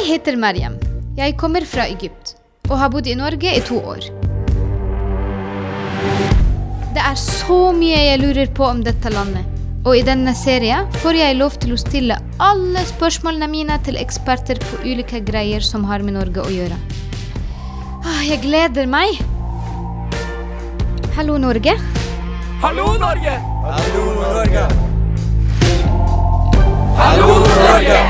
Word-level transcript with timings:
Jeg 0.00 0.14
heter 0.14 0.36
Mariam. 0.40 0.76
Jeg 1.18 1.34
kommer 1.36 1.64
fra 1.68 1.84
Egypt 1.92 2.30
og 2.70 2.78
har 2.80 2.88
bodd 2.92 3.08
i 3.10 3.14
Norge 3.18 3.50
i 3.52 3.60
to 3.66 3.76
år. 3.84 4.06
Det 6.94 7.02
er 7.04 7.18
så 7.20 7.58
mye 7.76 7.98
jeg 8.06 8.20
lurer 8.22 8.48
på 8.56 8.64
om 8.64 8.80
dette 8.86 9.12
landet. 9.12 9.44
Og 9.84 9.98
i 9.98 10.02
denne 10.06 10.32
serien 10.36 10.88
får 11.02 11.18
jeg 11.18 11.36
lov 11.36 11.58
til 11.60 11.74
å 11.74 11.78
stille 11.80 12.16
alle 12.40 12.84
spørsmålene 12.88 13.48
mine 13.52 13.76
til 13.84 14.00
eksperter 14.00 14.60
på 14.64 14.80
ulike 14.86 15.20
greier 15.26 15.64
som 15.64 15.84
har 15.90 16.00
med 16.06 16.16
Norge 16.16 16.44
å 16.46 16.52
gjøre. 16.52 16.78
Ah, 18.00 18.22
Jeg 18.24 18.40
gleder 18.46 18.88
meg. 18.88 19.20
Hallo, 21.16 21.36
Norge. 21.36 21.76
Hallo, 22.64 22.94
Norge! 23.00 23.36
Hallo, 23.68 24.06
Norge! 24.20 24.64
Hallo, 26.96 27.28
Norge! 27.44 28.09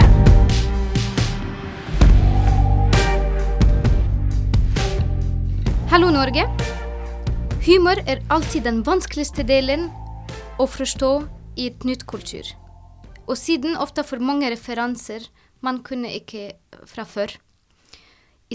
Hallo, 5.90 6.06
Norge. 6.14 6.44
Humor 7.66 7.98
er 8.06 8.20
alltid 8.30 8.62
den 8.62 8.76
vanskeligste 8.86 9.42
delen 9.42 9.88
å 10.62 10.68
forstå 10.70 11.08
i 11.58 11.64
et 11.66 11.82
nytt 11.82 12.04
kultur. 12.06 12.46
Og 13.26 13.34
siden 13.34 13.74
ofte 13.74 14.04
for 14.06 14.22
mange 14.22 14.46
referanser 14.52 15.24
man 15.66 15.80
kunne 15.82 16.12
ikke 16.14 16.52
fra 16.86 17.02
før. 17.02 17.34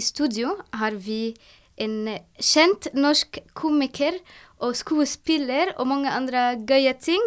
studio 0.00 0.54
har 0.80 0.96
vi 0.96 1.34
en 1.76 2.08
kjent 2.40 2.88
norsk 2.96 3.36
komiker 3.52 4.16
og 4.56 4.72
skuespiller 4.80 5.74
og 5.76 5.90
mange 5.92 6.08
andre 6.08 6.54
gøye 6.56 6.94
ting. 6.96 7.20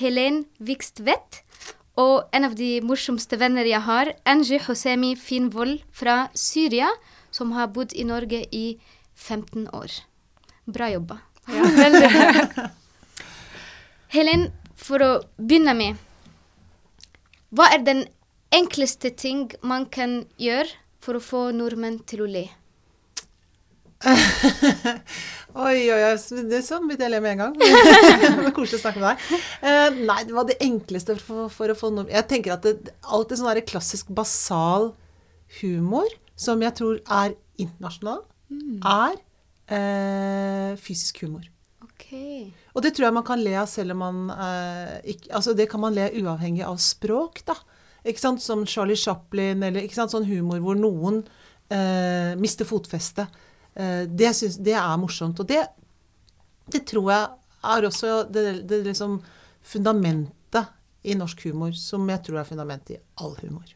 Helen 0.00 0.46
Vikstvedt. 0.56 1.42
Og 2.00 2.32
en 2.32 2.48
av 2.48 2.56
de 2.56 2.78
morsomste 2.80 3.36
venner 3.36 3.68
jeg 3.68 3.84
har, 3.84 4.14
Angie 4.24 4.62
Hosemi 4.64 5.12
Finvold 5.20 5.82
fra 5.92 6.30
Syria, 6.32 6.88
som 7.28 7.52
har 7.52 7.68
bodd 7.76 7.92
i 7.92 8.08
Norge 8.08 8.40
i 8.56 8.80
15 9.20 9.68
år. 9.76 9.90
Bra 10.64 10.90
jobba. 10.90 11.18
Helen, 14.14 14.48
for 14.80 15.02
å 15.02 15.10
begynne 15.36 15.74
med 15.76 15.98
Hva 17.54 17.66
er 17.74 17.82
den 17.84 18.04
enkleste 18.54 19.10
ting 19.14 19.48
man 19.66 19.86
kan 19.92 20.24
gjøre 20.40 20.70
for 21.02 21.18
å 21.18 21.22
få 21.24 21.42
nordmenn 21.56 22.00
til 22.08 22.24
å 22.24 22.30
le? 22.30 22.46
Oi, 25.50 25.90
oi, 25.90 26.02
oi. 26.06 26.14
Det 26.46 26.60
sånn 26.62 26.86
begynte 26.86 27.04
jeg 27.04 27.10
å 27.10 27.14
le 27.16 27.20
med 27.24 27.32
en 27.34 27.40
gang. 27.42 27.54
det 28.22 28.30
var 28.38 28.52
koselig 28.54 28.78
å 28.78 28.82
snakke 28.84 29.02
med 29.02 29.08
deg. 29.10 29.16
Uh, 29.64 29.98
nei, 30.06 30.20
det 30.28 30.36
var 30.36 30.46
det 30.46 30.60
enkleste 30.62 31.16
for, 31.18 31.50
for 31.52 31.72
å 31.72 31.76
få 31.76 31.90
nordmenn 31.90 32.14
Jeg 32.14 32.28
tenker 32.30 32.54
at 32.54 32.66
det, 32.68 32.94
alltid 33.02 33.40
sånn 33.40 33.50
der 33.50 33.66
klassisk 33.66 34.12
basal 34.14 34.92
humor, 35.58 36.06
som 36.38 36.62
jeg 36.62 36.76
tror 36.78 37.00
er 37.02 37.34
internasjonal, 37.60 38.22
er 38.50 39.16
eh, 39.70 40.76
fysisk 40.80 41.22
humor. 41.24 41.46
Okay. 41.86 42.50
Og 42.74 42.82
det 42.84 42.94
tror 42.96 43.08
jeg 43.08 43.16
man 43.16 43.26
kan 43.26 43.42
le 43.42 43.54
av 43.60 43.68
selv 43.70 43.94
om 43.94 44.02
man 44.02 44.22
eh, 44.34 44.96
ikke 45.14 45.34
Altså 45.36 45.54
det 45.54 45.68
kan 45.70 45.82
man 45.82 45.94
le 45.94 46.08
uavhengig 46.20 46.64
av 46.66 46.80
språk, 46.82 47.44
da. 47.46 47.56
Ikke 48.04 48.22
sant? 48.22 48.42
Som 48.42 48.64
Charlie 48.66 48.98
Chaplin, 48.98 49.62
eller 49.62 49.84
ikke 49.84 49.98
sant? 49.98 50.14
sånn 50.14 50.28
humor 50.28 50.62
hvor 50.64 50.78
noen 50.78 51.22
eh, 51.70 52.32
mister 52.40 52.68
fotfestet. 52.68 53.42
Eh, 53.74 54.06
det, 54.08 54.32
det 54.64 54.76
er 54.76 54.96
morsomt. 55.00 55.42
Og 55.42 55.48
det, 55.50 55.62
det 56.72 56.86
tror 56.88 57.12
jeg 57.12 57.28
er 57.74 57.86
også 57.90 58.14
det, 58.32 58.46
det 58.70 58.82
liksom 58.88 59.20
fundamentet 59.60 60.72
i 61.02 61.16
norsk 61.16 61.46
humor 61.48 61.76
som 61.76 62.08
jeg 62.10 62.24
tror 62.26 62.40
er 62.40 62.48
fundamentet 62.48 62.96
i 62.96 63.02
all 63.20 63.36
humor. 63.40 63.68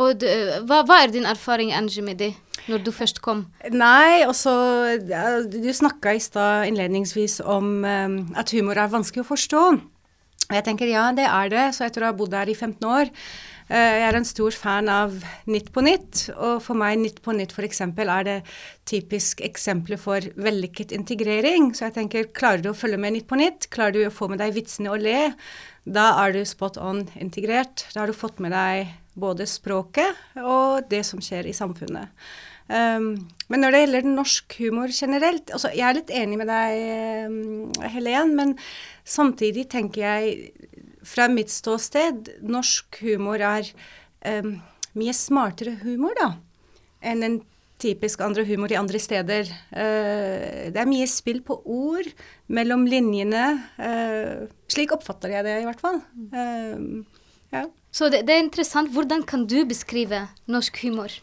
Og 0.00 0.24
hva, 0.68 0.80
hva 0.88 1.02
er 1.02 1.12
din 1.12 1.28
erfaring, 1.28 1.74
Angie, 1.76 2.04
med 2.04 2.20
det, 2.22 2.32
når 2.70 2.84
du 2.86 2.90
først 2.94 3.20
kom? 3.24 3.44
Nei, 3.72 4.24
også 4.24 4.52
ja, 5.10 5.40
Du 5.44 5.70
snakka 5.76 6.14
i 6.16 6.22
stad 6.22 6.68
innledningsvis 6.70 7.40
om 7.44 7.80
um, 7.84 8.18
at 8.38 8.52
humor 8.56 8.80
er 8.80 8.92
vanskelig 8.92 9.26
å 9.26 9.30
forstå. 9.32 9.64
Og 10.50 10.56
Jeg 10.56 10.66
tenker 10.66 10.90
ja, 10.90 11.10
det 11.14 11.28
er 11.28 11.52
det, 11.52 11.70
så 11.76 11.86
etter 11.86 12.02
å 12.02 12.10
ha 12.10 12.16
bodd 12.16 12.34
her 12.34 12.50
i 12.50 12.58
15 12.58 12.90
år 12.90 13.14
Uh, 13.70 13.78
Jeg 13.78 14.02
er 14.02 14.16
en 14.18 14.26
stor 14.26 14.54
fan 14.58 14.88
av 14.90 15.12
Nytt 15.46 15.68
på 15.70 15.82
nytt, 15.86 16.24
og 16.34 16.56
for 16.64 16.74
meg 16.74 16.96
Nytt 16.98 17.20
på 17.22 17.30
nytt 17.38 17.52
f.eks. 17.54 17.84
er 17.86 18.24
det 18.26 18.34
typisk 18.90 19.44
eksempler 19.46 20.00
for 20.00 20.26
vellykket 20.34 20.90
integrering. 20.96 21.70
Så 21.70 21.86
jeg 21.86 21.94
tenker, 22.00 22.26
klarer 22.34 22.64
du 22.64 22.72
å 22.72 22.74
følge 22.74 22.98
med 22.98 23.14
Nytt 23.14 23.28
på 23.30 23.38
nytt, 23.38 23.68
klarer 23.70 23.94
du 23.94 24.00
å 24.08 24.14
få 24.14 24.26
med 24.32 24.42
deg 24.42 24.56
vitsene 24.58 24.90
og 24.90 25.04
le, 25.04 25.30
da 25.86 26.08
er 26.24 26.34
du 26.34 26.42
spot 26.42 26.80
on 26.82 27.04
integrert. 27.22 27.86
Da 27.94 28.02
har 28.02 28.10
du 28.10 28.16
fått 28.16 28.42
med 28.42 28.50
deg 28.56 28.90
både 29.18 29.46
språket 29.48 30.38
og 30.38 30.86
det 30.90 31.02
som 31.06 31.22
skjer 31.24 31.48
i 31.50 31.56
samfunnet. 31.56 32.12
Um, 32.70 33.16
men 33.50 33.64
når 33.64 33.74
det 33.74 33.78
gjelder 33.82 34.06
norsk 34.06 34.54
humor 34.60 34.92
generelt 34.94 35.48
altså 35.50 35.72
Jeg 35.74 35.82
er 35.88 35.96
litt 35.96 36.10
enig 36.14 36.36
med 36.38 36.46
deg, 36.46 36.82
um, 37.26 37.72
Helen, 37.82 38.36
men 38.38 38.52
samtidig 39.02 39.64
tenker 39.72 40.04
jeg 40.04 40.52
fra 41.02 41.26
mitt 41.32 41.50
ståsted 41.50 42.28
norsk 42.46 43.00
humor 43.02 43.42
er 43.42 43.66
um, 44.22 44.60
mye 44.94 45.14
smartere 45.16 45.80
humor, 45.82 46.14
da, 46.20 46.34
enn 47.02 47.26
en 47.26 47.40
typisk 47.80 48.20
andre 48.22 48.44
humor 48.46 48.70
i 48.70 48.78
andre 48.78 49.00
steder. 49.02 49.50
Uh, 49.72 50.70
det 50.70 50.78
er 50.78 50.90
mye 50.90 51.10
spill 51.10 51.42
på 51.42 51.58
ord 51.64 52.06
mellom 52.54 52.86
linjene. 52.86 53.48
Uh, 53.80 54.46
slik 54.70 54.94
oppfatter 54.94 55.34
jeg 55.34 55.48
det, 55.48 55.58
i 55.58 55.66
hvert 55.66 55.82
fall. 55.82 56.02
Um, 56.30 57.02
ja. 57.50 57.66
Så 57.90 58.08
det, 58.12 58.22
det 58.28 58.36
er 58.36 58.44
interessant. 58.44 58.92
Hvordan 58.94 59.24
kan 59.26 59.46
du 59.50 59.60
beskrive 59.68 60.26
norsk 60.50 60.78
humor? 60.84 61.14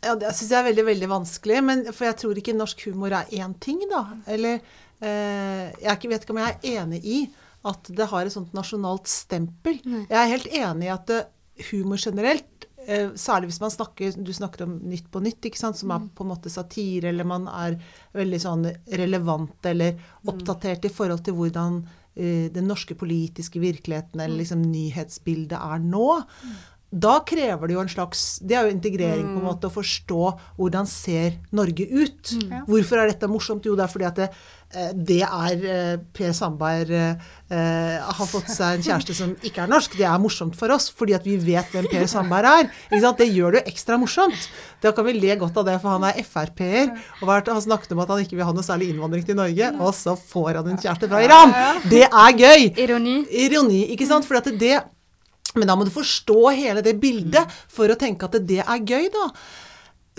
Ja, 0.00 0.14
det 0.16 0.32
syns 0.32 0.48
jeg 0.48 0.58
er 0.58 0.68
veldig, 0.70 0.86
veldig 0.88 1.10
vanskelig. 1.10 1.60
Men, 1.66 1.84
for 1.92 2.08
jeg 2.08 2.18
tror 2.22 2.40
ikke 2.40 2.56
norsk 2.56 2.86
humor 2.88 3.14
er 3.16 3.30
én 3.36 3.54
ting, 3.62 3.82
da. 3.90 4.06
Eller 4.30 4.58
eh, 4.58 5.68
Jeg 5.76 6.10
vet 6.10 6.24
ikke 6.24 6.34
om 6.36 6.42
jeg 6.42 6.56
er 6.56 6.80
enig 6.82 7.02
i 7.04 7.20
at 7.68 7.90
det 7.92 8.08
har 8.08 8.24
et 8.24 8.32
sånt 8.32 8.54
nasjonalt 8.56 9.10
stempel. 9.10 9.78
Jeg 9.84 10.16
er 10.16 10.32
helt 10.32 10.48
enig 10.48 10.88
i 10.88 10.94
at 10.94 11.12
eh, 11.12 11.28
humor 11.68 12.00
generelt, 12.00 12.66
eh, 12.86 13.12
særlig 13.20 13.50
hvis 13.50 13.60
man 13.60 13.74
snakker 13.74 14.16
Du 14.16 14.32
snakker 14.32 14.64
om 14.64 14.78
Nytt 14.88 15.10
på 15.12 15.20
nytt, 15.20 15.44
ikke 15.44 15.60
sant, 15.60 15.76
som 15.76 15.92
er 15.92 16.06
på 16.16 16.24
en 16.24 16.32
måte 16.32 16.52
satire, 16.52 17.12
eller 17.12 17.28
man 17.28 17.46
er 17.52 17.76
veldig 18.16 18.40
sånn 18.40 18.64
relevant 18.96 19.68
eller 19.68 20.00
oppdatert 20.24 20.88
i 20.88 20.94
forhold 20.94 21.26
til 21.26 21.36
hvordan 21.36 21.82
den 22.20 22.68
norske 22.68 22.94
politiske 22.98 23.62
virkeligheten 23.62 24.20
eller 24.20 24.42
liksom 24.42 24.62
nyhetsbildet 24.68 25.56
er 25.58 25.82
nå. 25.82 26.06
Da 26.90 27.20
krever 27.22 27.70
det 27.70 27.74
jo 27.76 27.82
en 27.84 27.90
slags 27.90 28.20
Det 28.42 28.56
er 28.58 28.66
jo 28.66 28.74
integrering, 28.74 29.28
på 29.30 29.38
en 29.38 29.46
måte, 29.46 29.68
å 29.70 29.74
forstå 29.74 30.22
hvordan 30.58 30.88
ser 30.90 31.36
Norge 31.54 31.86
ut. 31.86 32.32
Hvorfor 32.66 32.98
er 32.98 33.12
dette 33.12 33.30
morsomt? 33.30 33.66
Jo, 33.66 33.76
det 33.78 33.86
er 33.86 33.92
fordi 33.92 34.08
at 34.08 34.18
det, 34.18 34.26
eh, 34.74 34.90
det 34.94 35.20
er 35.22 35.62
eh, 35.70 35.92
Per 36.16 36.34
Sandberg 36.34 36.90
eh, 36.90 37.30
har 38.02 38.30
fått 38.32 38.50
seg 38.50 38.80
en 38.80 38.84
kjæreste 38.88 39.14
som 39.14 39.36
ikke 39.46 39.62
er 39.62 39.70
norsk. 39.70 39.94
Det 39.94 40.08
er 40.08 40.18
morsomt 40.22 40.58
for 40.58 40.74
oss, 40.74 40.90
fordi 40.90 41.14
at 41.14 41.30
vi 41.30 41.38
vet 41.38 41.70
hvem 41.70 41.86
Per 41.94 42.10
Sandberg 42.10 42.50
er. 42.50 42.70
Det 42.90 43.30
gjør 43.30 43.54
det 43.54 43.62
jo 43.62 43.70
ekstra 43.70 43.98
morsomt. 44.00 44.50
Da 44.82 44.90
kan 44.96 45.06
vi 45.06 45.14
le 45.14 45.38
godt 45.38 45.62
av 45.62 45.70
det, 45.70 45.78
for 45.78 45.94
han 45.94 46.10
er 46.10 46.22
Frp-er 46.26 46.94
og 47.20 47.30
har 47.30 47.60
snakket 47.62 47.94
om 47.94 48.02
at 48.02 48.10
han 48.10 48.24
ikke 48.24 48.38
vil 48.38 48.48
ha 48.48 48.54
noe 48.56 48.66
særlig 48.66 48.90
innvandring 48.90 49.26
til 49.28 49.38
Norge, 49.38 49.74
og 49.78 49.94
så 49.94 50.18
får 50.18 50.58
han 50.58 50.74
en 50.74 50.80
kjæreste 50.80 51.10
fra 51.10 51.22
Iran! 51.22 51.54
Det 51.86 52.08
er 52.08 52.32
gøy! 52.34 52.72
Ironi? 52.82 53.20
Ironi, 53.46 53.84
ikke 53.94 54.10
sant? 54.10 54.26
Fordi 54.26 54.42
at 54.42 54.58
det 54.58 54.78
Men 55.58 55.66
da 55.66 55.76
må 55.76 55.86
du 55.86 55.92
forstå 55.94 56.40
hele 56.54 56.82
det 56.86 56.98
bildet 57.02 57.50
for 57.72 57.90
å 57.90 57.98
tenke 57.98 58.28
at 58.28 58.38
det 58.46 58.62
er 58.62 58.84
gøy, 58.86 59.08
da. 59.14 59.30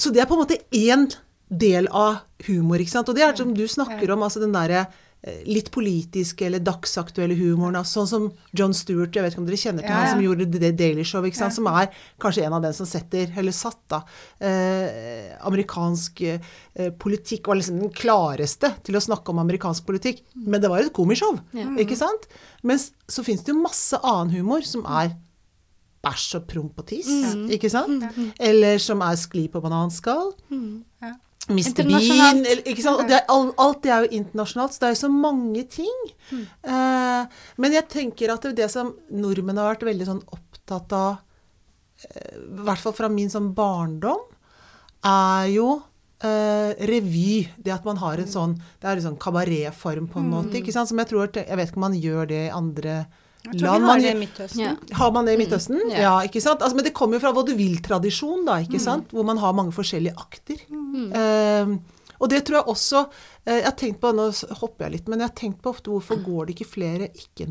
Så 0.01 0.11
det 0.11 0.23
er 0.23 0.29
på 0.29 0.35
en 0.35 0.43
måte 0.43 0.59
én 0.75 1.07
del 1.51 1.87
av 1.91 2.23
humor, 2.47 2.81
ikke 2.81 2.95
sant. 2.95 3.11
Og 3.11 3.17
det 3.17 3.25
er 3.25 3.37
som 3.37 3.55
du 3.55 3.65
snakker 3.69 4.11
om, 4.13 4.23
altså 4.23 4.41
den 4.41 4.53
derre 4.55 4.85
eh, 5.21 5.41
litt 5.51 5.67
politiske 5.73 6.47
eller 6.47 6.63
dagsaktuelle 6.63 7.35
humoren. 7.37 7.75
Altså, 7.81 7.99
sånn 7.99 8.09
som 8.09 8.27
John 8.57 8.75
Stewart, 8.75 9.11
jeg 9.13 9.25
vet 9.25 9.35
ikke 9.35 9.43
om 9.43 9.49
dere 9.49 9.59
kjenner 9.59 9.85
til 9.85 9.91
Ja, 9.91 9.97
han 9.99 10.13
som 10.13 10.23
gjorde 10.23 10.47
The 10.53 10.71
Daily 10.79 11.05
Show, 11.07 11.27
ikke 11.27 11.41
sant? 11.41 11.57
som 11.57 11.67
er 11.71 11.91
kanskje 12.23 12.45
en 12.47 12.55
av 12.57 12.63
den 12.65 12.75
som 12.77 12.87
setter, 12.89 13.33
eller 13.37 13.55
satt 13.55 13.81
da, 13.91 14.01
eh, 14.47 15.33
amerikansk 15.51 16.23
eh, 16.31 16.53
politikk, 17.03 17.51
var 17.51 17.59
liksom 17.59 17.81
den 17.83 17.91
klareste 17.95 18.71
til 18.87 18.97
å 18.97 19.03
snakke 19.03 19.35
om 19.35 19.43
amerikansk 19.43 19.85
politikk. 19.89 20.23
Men 20.39 20.63
det 20.63 20.71
var 20.71 20.81
jo 20.81 20.87
et 20.87 20.95
komishow, 20.95 21.35
ikke 21.83 21.99
sant? 21.99 22.31
Mens 22.63 22.93
så 23.11 23.27
fins 23.27 23.43
det 23.43 23.51
jo 23.53 23.59
masse 23.59 23.99
annen 23.99 24.31
humor 24.39 24.63
som 24.65 24.87
er 24.87 25.17
bæsj 26.01 26.39
og 26.39 26.47
promp 26.49 26.79
og 26.81 26.87
tiss, 26.89 27.09
ikke 27.53 27.69
sant? 27.69 28.05
Eller 28.41 28.81
som 28.81 29.03
er 29.05 29.19
skli 29.19 29.47
på 29.51 29.61
bananskall. 29.63 30.31
Ja. 31.01 31.15
Mr. 31.49 31.83
Bean, 31.87 32.43
eller, 32.45 32.61
ikke 32.69 32.83
sant? 32.85 33.07
Det 33.09 33.17
er, 33.17 33.25
alt 33.29 33.81
det 33.83 33.91
er 33.91 34.05
jo 34.05 34.19
internasjonalt, 34.19 34.75
så 34.75 34.83
det 34.83 34.87
er 34.87 34.93
jo 34.93 35.01
så 35.01 35.11
mange 35.13 35.63
ting. 35.73 36.01
Eh, 36.31 37.39
men 37.57 37.77
jeg 37.77 37.89
tenker 37.91 38.33
at 38.33 38.45
det, 38.45 38.53
er 38.53 38.59
det 38.63 38.71
som 38.73 38.93
nordmenn 39.09 39.59
har 39.59 39.73
vært 39.73 39.87
veldig 39.89 40.07
sånn 40.07 40.21
opptatt 40.37 40.93
av, 40.95 41.23
eh, 42.05 42.35
i 42.37 42.65
hvert 42.67 42.83
fall 42.83 42.95
fra 42.97 43.09
min 43.11 43.31
sånn 43.33 43.49
barndom, 43.57 44.21
er 45.07 45.49
jo 45.49 45.67
eh, 46.21 46.77
revy. 46.91 47.49
Det 47.57 47.73
at 47.73 47.89
man 47.89 47.97
har 47.97 48.21
en 48.21 48.29
sånn 48.29 48.53
Det 48.77 48.85
er 48.85 48.99
en 48.99 49.07
sånn 49.09 49.21
kabaretform 49.21 50.11
på 50.13 50.21
en 50.21 50.29
måte, 50.29 50.59
ikke 50.59 50.75
sant. 50.75 50.91
Som 50.91 51.01
jeg 51.01 51.09
tror 51.09 51.33
Jeg 51.33 51.57
vet 51.57 51.71
ikke 51.71 51.81
om 51.81 51.87
man 51.89 51.97
gjør 51.97 52.29
det 52.29 52.43
i 52.45 52.53
andre 52.53 53.01
tror 53.01 53.20
land 53.61 53.83
har 53.85 53.99
det. 54.01 54.11
Ja. 54.59 54.75
Har 54.99 55.11
man 55.11 55.25
det 55.25 55.33
i 55.33 55.37
Midtøsten? 55.37 55.79
Ja. 55.91 55.97
Ja, 56.05 56.13
ikke 56.27 56.41
sant? 56.41 56.61
Altså, 56.61 56.75
men 56.75 56.85
det 56.85 56.93
kommer 56.93 57.15
jo 57.17 57.23
fra 57.23 57.31
vaudeville-tradisjon, 57.33 58.45
da, 58.45 58.59
ikke 58.61 58.79
sant? 58.79 59.09
Hvor 59.11 59.25
man 59.25 59.37
har 59.37 59.53
mange 59.53 59.71
forskjellige 59.73 60.13
akter. 60.17 60.61
Eh, 60.69 61.75
og 62.21 62.29
det 62.29 62.43
tror 62.45 62.59
jeg 62.59 62.67
også 62.69 62.99
eh, 63.47 63.55
Jeg 63.57 63.63
har 63.65 63.71
tenkt 63.79 63.99
på, 64.01 64.11
Nå 64.13 64.27
hopper 64.59 64.85
jeg 64.85 64.91
litt, 64.99 65.07
men 65.09 65.19
jeg 65.23 65.27
har 65.31 65.35
tenkt 65.35 65.61
på 65.63 65.71
ofte 65.73 65.89
hvorfor 65.89 66.21
går 66.23 66.45
det 66.47 66.55
ikke 66.59 66.69
flere 66.69 67.07
ikke- 67.17 67.47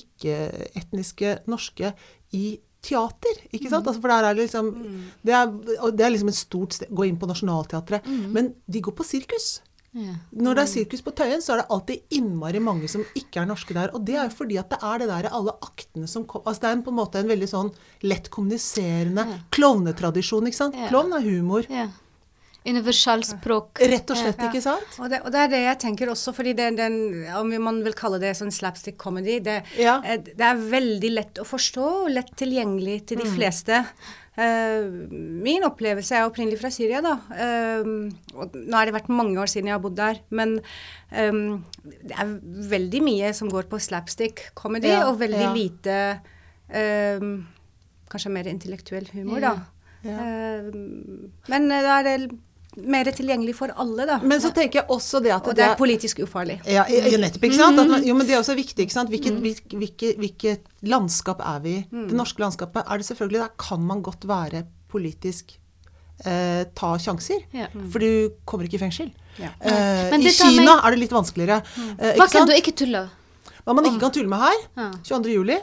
ikke-etniske 0.00 1.38
norske 1.50 1.92
i 2.32 2.58
teater? 2.84 3.38
ikke 3.52 3.68
sant? 3.70 3.86
Altså, 3.86 4.00
for 4.00 4.08
der 4.12 4.24
er 4.30 4.34
det 4.34 4.46
liksom 4.48 4.70
det 5.24 5.32
er, 5.32 5.46
det 5.92 6.00
er 6.06 6.10
liksom 6.12 6.28
et 6.32 6.34
stort 6.40 6.72
sted 6.76 6.88
Gå 6.90 7.06
inn 7.08 7.16
på 7.20 7.26
Nationaltheatret. 7.28 8.06
Men 8.32 8.54
de 8.70 8.80
går 8.80 8.92
på 8.96 9.04
sirkus. 9.04 9.60
Ja. 9.94 10.14
Når 10.34 10.56
det 10.58 10.62
er 10.64 10.70
sirkus 10.72 11.02
på 11.06 11.12
Tøyen, 11.14 11.42
så 11.44 11.54
er 11.54 11.60
det 11.62 11.66
alltid 11.70 12.16
innmari 12.18 12.58
mange 12.58 12.88
som 12.90 13.04
ikke 13.14 13.40
er 13.44 13.46
norske 13.46 13.74
der. 13.76 13.92
Og 13.94 14.02
det 14.04 14.16
er 14.18 14.24
jo 14.28 14.34
fordi 14.34 14.58
at 14.58 14.68
det 14.74 14.80
er 14.82 14.98
det 15.04 15.08
der 15.12 15.28
alle 15.30 15.54
aktene 15.62 16.08
som 16.10 16.24
kom, 16.26 16.42
altså 16.44 16.60
Det 16.64 16.70
er 16.70 16.78
en, 16.80 16.82
på 16.82 16.90
en 16.90 16.98
måte 16.98 17.20
en 17.22 17.30
veldig 17.30 17.48
sånn 17.50 17.70
lett 18.02 18.26
kommuniserende 18.34 19.24
klovnetradisjon, 19.54 20.50
ikke 20.50 20.60
sant? 20.64 20.74
Ja. 20.78 20.88
Klovn 20.90 21.14
er 21.14 21.22
humor. 21.28 21.66
ja. 21.70 21.88
Universalspråk. 22.64 23.78
Rett 23.90 24.08
og 24.08 24.16
slett, 24.16 24.38
ikke 24.46 24.62
sant? 24.64 24.94
Og 25.02 25.10
det, 25.12 25.18
og 25.26 25.32
det 25.34 25.40
er 25.42 25.50
det 25.52 25.58
jeg 25.66 25.78
tenker 25.82 26.08
også, 26.08 26.32
fordi 26.32 26.54
det, 26.56 26.70
den, 26.78 26.94
om 27.36 27.50
man 27.60 27.82
vil 27.84 27.92
kalle 27.98 28.16
det 28.22 28.30
sånn 28.38 28.52
slapstick 28.54 28.96
comedy, 28.96 29.38
det, 29.44 29.58
Ja. 29.76 29.98
eh, 30.02 30.16
det 30.24 30.40
er 30.40 30.56
veldig 30.72 31.10
lett 31.12 31.40
å 31.42 31.44
forstå 31.44 31.84
og 32.06 32.10
lett 32.10 32.32
tilgjengelig 32.40 33.06
til 33.10 33.20
de 33.20 33.28
fleste. 33.28 33.82
Eh, 34.34 34.86
min 35.46 35.62
opplevelse 35.62 36.16
er 36.18 36.26
opprinnelig 36.26 36.58
fra 36.58 36.70
Syria, 36.74 37.00
da. 37.04 37.14
Eh, 37.30 37.90
og 38.34 38.56
nå 38.58 38.74
har 38.74 38.88
det 38.88 38.96
vært 38.96 39.12
mange 39.14 39.38
år 39.38 39.50
siden 39.50 39.70
jeg 39.70 39.76
har 39.76 39.84
bodd 39.84 39.98
der. 40.00 40.18
Men 40.34 40.56
eh, 41.14 41.38
det 41.84 42.16
er 42.18 42.32
veldig 42.74 43.02
mye 43.06 43.34
som 43.36 43.52
går 43.52 43.68
på 43.70 43.82
slapstick 43.82 44.48
comedy, 44.58 44.90
Ja, 44.90 45.04
og 45.10 45.20
veldig 45.22 45.44
ja. 45.46 45.52
lite 45.54 45.98
Kanskje 48.10 48.30
mer 48.32 48.46
intellektuell 48.50 49.06
humor, 49.12 49.42
da. 49.44 49.52
Ja. 50.04 50.16
Eh, 50.18 50.68
men 51.52 51.70
da 51.70 51.98
er 52.00 52.06
det 52.08 52.16
mer 52.76 53.04
tilgjengelig 53.04 53.54
for 53.54 53.70
alle, 53.76 54.06
da. 54.06 54.18
Men 54.22 54.40
så 54.40 54.50
tenker 54.54 54.80
jeg 54.82 54.88
også 54.90 55.20
det 55.22 55.30
at 55.34 55.46
Og 55.48 55.54
det 55.54 55.64
er 55.64 55.76
politisk 55.78 56.18
ufarlig. 56.24 56.60
ja, 56.66 56.84
nettopp, 56.88 57.42
ikke 57.44 57.54
sant? 57.56 57.78
At 57.78 57.88
man, 57.88 58.02
jo, 58.04 58.14
men 58.14 58.26
det 58.26 58.34
er 58.34 58.40
også 58.42 58.56
viktig, 58.56 58.86
ikke 58.86 58.92
sant? 58.96 59.08
Hvilket, 59.10 59.38
hvilket, 59.40 59.74
hvilket, 59.78 60.16
hvilket 60.18 60.64
landskap 60.82 61.40
er 61.40 61.60
vi 61.60 61.74
i? 61.78 61.82
Det 61.90 62.12
norske 62.18 62.38
landskapet 62.42 62.82
er 62.88 62.98
det 62.98 63.06
selvfølgelig, 63.06 63.40
der 63.44 63.52
kan 63.58 63.80
man 63.80 64.02
godt 64.02 64.26
være 64.26 64.64
politisk 64.90 65.54
eh, 66.24 66.64
ta 66.74 66.94
sjanser. 66.98 67.42
Ja. 67.52 67.66
For 67.90 67.98
du 67.98 68.30
kommer 68.46 68.64
ikke 68.66 68.78
i 68.78 68.84
fengsel. 68.84 69.12
Ja. 69.38 69.50
Eh, 69.60 70.10
I 70.14 70.18
meg- 70.18 70.32
Kina 70.34 70.80
er 70.84 70.90
det 70.94 70.98
litt 71.00 71.10
vanskeligere. 71.14 71.62
Eh, 71.98 72.14
Hva 72.14 72.26
kan 72.26 72.46
sant? 72.46 72.50
du 72.50 72.54
ikke 72.54 72.74
tulle? 72.74 73.08
Hva 73.64 73.74
man 73.74 73.84
ikke 73.88 74.00
kan 74.00 74.12
tulle 74.12 74.28
med 74.28 74.38
her, 74.40 74.60
Ja. 74.76 74.90
22. 75.02 75.32
juli, 75.34 75.56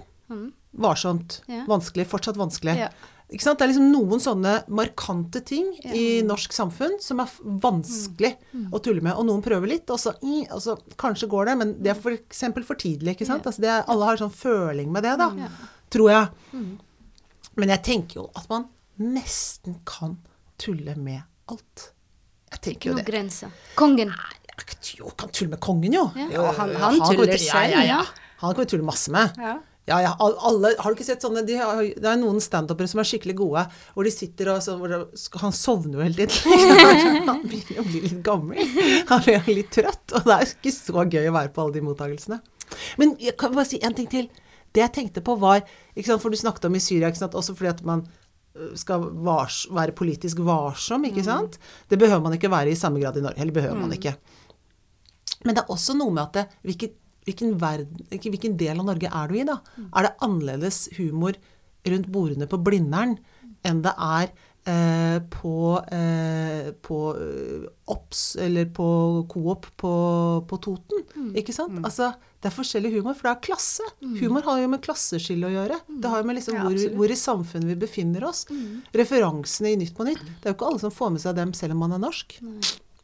varsomt. 0.77 1.41
Ja. 1.47 1.65
Vanskelig. 1.67 2.07
Fortsatt 2.07 2.37
vanskelig. 2.39 2.89
Ja. 3.31 3.37
Ikke 3.37 3.45
sant? 3.45 3.59
Det 3.61 3.63
er 3.63 3.69
liksom 3.71 3.91
noen 3.93 4.19
sånne 4.19 4.53
markante 4.67 5.39
ting 5.47 5.69
i 5.95 6.21
norsk 6.27 6.51
samfunn 6.51 6.97
som 6.99 7.21
er 7.23 7.29
vanskelig 7.31 7.61
vanskelig 7.63 8.31
å 8.75 8.81
tulle 8.83 9.01
med. 9.05 9.13
Og 9.15 9.23
noen 9.29 9.41
prøver 9.45 9.71
litt, 9.71 9.89
og 9.89 9.99
så, 10.03 10.11
i, 10.21 10.41
og 10.51 10.59
så 10.61 10.75
kanskje 10.99 11.29
går 11.31 11.45
det, 11.47 11.53
men 11.61 11.71
det 11.79 11.93
er 11.93 11.95
f.eks. 12.01 12.41
For, 12.51 12.65
for 12.73 12.75
tidlig. 12.81 13.13
ikke 13.15 13.29
sant? 13.29 13.47
Altså 13.47 13.63
det 13.63 13.69
er, 13.71 13.85
alle 13.87 14.09
har 14.09 14.19
sånn 14.19 14.33
føling 14.35 14.91
med 14.91 15.07
det, 15.07 15.13
da. 15.21 15.29
Tror 15.95 16.11
jeg. 16.11 16.27
Men 17.55 17.73
jeg 17.77 17.83
tenker 17.87 18.19
jo 18.21 18.27
at 18.35 18.49
man 18.51 18.67
nesten 18.99 19.79
kan 19.87 20.17
tulle 20.61 20.93
med 20.99 21.23
alt. 21.51 21.87
Jeg 22.51 22.61
tenker 22.67 22.91
jo 22.91 22.95
noen 22.97 23.05
det. 23.05 23.09
grenser. 23.13 23.55
Kongen. 23.79 24.11
Jeg 24.11 24.99
jo, 24.99 25.09
kan 25.17 25.31
tulle 25.31 25.55
med 25.55 25.59
kongen, 25.63 25.95
jo. 25.95 26.05
Ja. 26.19 26.27
Jo, 26.35 26.45
han- 26.51 26.75
han, 26.75 26.99
han 26.99 27.15
tuller 27.15 27.31
ja, 27.31 27.39
ja, 27.39 27.51
selv, 27.55 27.73
ja. 27.79 27.83
ja. 27.95 28.01
Han 28.43 28.55
kan 28.55 28.65
vi 28.65 28.69
tulle 28.75 28.83
masse 28.85 29.11
med. 29.13 29.39
Ja. 29.39 29.55
Ja, 29.89 29.97
ja, 30.03 30.11
alle, 30.21 30.75
Har 30.77 30.91
du 30.93 30.95
ikke 30.99 31.05
sett 31.07 31.23
sånne 31.25 31.41
de 31.45 31.55
har, 31.57 31.79
Det 31.81 32.05
er 32.05 32.19
noen 32.21 32.37
standupere 32.43 32.87
som 32.87 32.99
er 33.01 33.07
skikkelig 33.09 33.33
gode, 33.39 33.63
hvor 33.95 34.05
de 34.05 34.11
sitter 34.13 34.51
og 34.53 34.59
så, 34.61 34.75
hvor 34.77 34.93
skal- 35.17 35.41
Han 35.41 35.51
sovner 35.57 35.97
jo 35.97 36.05
hele 36.05 36.27
tiden. 36.29 37.25
Han 37.31 37.41
begynner 37.49 37.81
å 37.81 37.87
bli 37.87 38.01
litt 38.05 38.21
gammel. 38.23 38.61
Han 39.09 39.23
blir 39.25 39.49
litt 39.49 39.71
trøtt. 39.73 40.13
Og 40.19 40.23
det 40.29 40.35
er 40.37 40.45
ikke 40.53 40.73
så 40.75 41.05
gøy 41.09 41.27
å 41.31 41.33
være 41.39 41.51
på 41.55 41.63
alle 41.65 41.73
de 41.79 41.81
mottakelsene. 41.87 42.37
Men 43.01 43.15
jeg 43.19 43.35
kan 43.41 43.51
bare 43.57 43.65
si 43.67 43.81
en 43.83 43.97
ting 43.97 44.07
til. 44.11 44.29
Det 44.71 44.79
jeg 44.85 44.93
tenkte 44.95 45.19
på 45.25 45.33
var 45.41 45.65
ikke 45.97 46.07
sant, 46.13 46.21
For 46.23 46.29
du 46.31 46.37
snakket 46.39 46.69
om 46.69 46.77
i 46.77 46.79
Syria, 46.79 47.09
sant, 47.17 47.33
også 47.35 47.57
fordi 47.57 47.73
at 47.73 47.81
man 47.83 48.05
øh, 48.55 48.69
skal 48.79 49.09
vars, 49.25 49.65
være 49.73 49.91
politisk 49.97 50.39
varsom, 50.45 51.03
ikke 51.09 51.25
sant? 51.25 51.57
Det 51.89 51.97
behøver 51.99 52.21
man 52.23 52.37
ikke 52.37 52.53
være 52.53 52.71
i 52.71 52.77
samme 52.79 53.01
grad 53.01 53.17
i 53.17 53.25
Norge. 53.25 53.41
Eller 53.41 53.51
behøver 53.57 53.81
man 53.81 53.91
ikke. 53.97 54.13
Men 55.43 55.55
det 55.57 55.63
er 55.65 55.73
også 55.73 55.97
noe 55.97 56.13
med 56.13 56.21
at 56.29 56.33
det, 56.37 56.45
hvilken, 56.69 56.93
hvilken, 57.27 57.57
verden, 57.61 58.05
hvilken 58.11 58.55
del 58.59 58.79
av 58.81 58.87
Norge 58.87 59.11
er 59.11 59.27
du 59.31 59.37
i, 59.39 59.47
da? 59.47 59.59
Er 59.91 60.07
det 60.07 60.15
annerledes 60.25 60.87
humor 60.97 61.37
rundt 61.87 62.09
bordene 62.13 62.47
på 62.49 62.61
Blindern 62.61 63.17
enn 63.65 63.83
det 63.85 63.93
er 64.01 64.31
eh, 64.69 65.19
på, 65.33 65.53
eh, 65.93 66.71
på 66.85 66.99
eh, 67.17 67.69
OBS 67.93 68.23
eller 68.41 68.67
på 68.73 68.89
Coop 69.29 69.69
på, 69.77 69.93
på 70.49 70.61
Toten? 70.65 71.05
Ikke 71.37 71.53
sant? 71.55 71.79
Altså, 71.85 72.11
det 72.41 72.49
er 72.49 72.55
forskjellig 72.55 72.93
humor, 72.95 73.13
for 73.17 73.29
det 73.29 73.33
er 73.35 73.45
klasse. 73.51 73.85
Humor 74.17 74.45
har 74.47 74.63
jo 74.63 74.69
med 74.73 74.81
klasseskille 74.81 75.45
å 75.45 75.53
gjøre. 75.53 75.81
Det 76.01 76.09
har 76.09 76.21
jo 76.23 76.29
med 76.29 76.39
liksom 76.39 76.57
Ja, 76.57 76.65
hvor, 76.65 76.85
hvor 76.97 77.13
i 77.13 77.19
samfunnet 77.21 77.69
vi 77.69 77.79
befinner 77.83 78.25
oss. 78.31 78.47
Referansene 78.97 79.75
i 79.75 79.81
Nytt 79.83 79.93
på 79.97 80.07
Nytt. 80.09 80.23
Det 80.25 80.49
er 80.49 80.55
jo 80.55 80.57
ikke 80.57 80.71
alle 80.71 80.81
som 80.81 80.93
får 80.95 81.13
med 81.17 81.21
seg 81.25 81.37
dem 81.37 81.53
selv 81.57 81.77
om 81.77 81.85
man 81.85 81.99
er 81.99 82.01
norsk. 82.01 82.39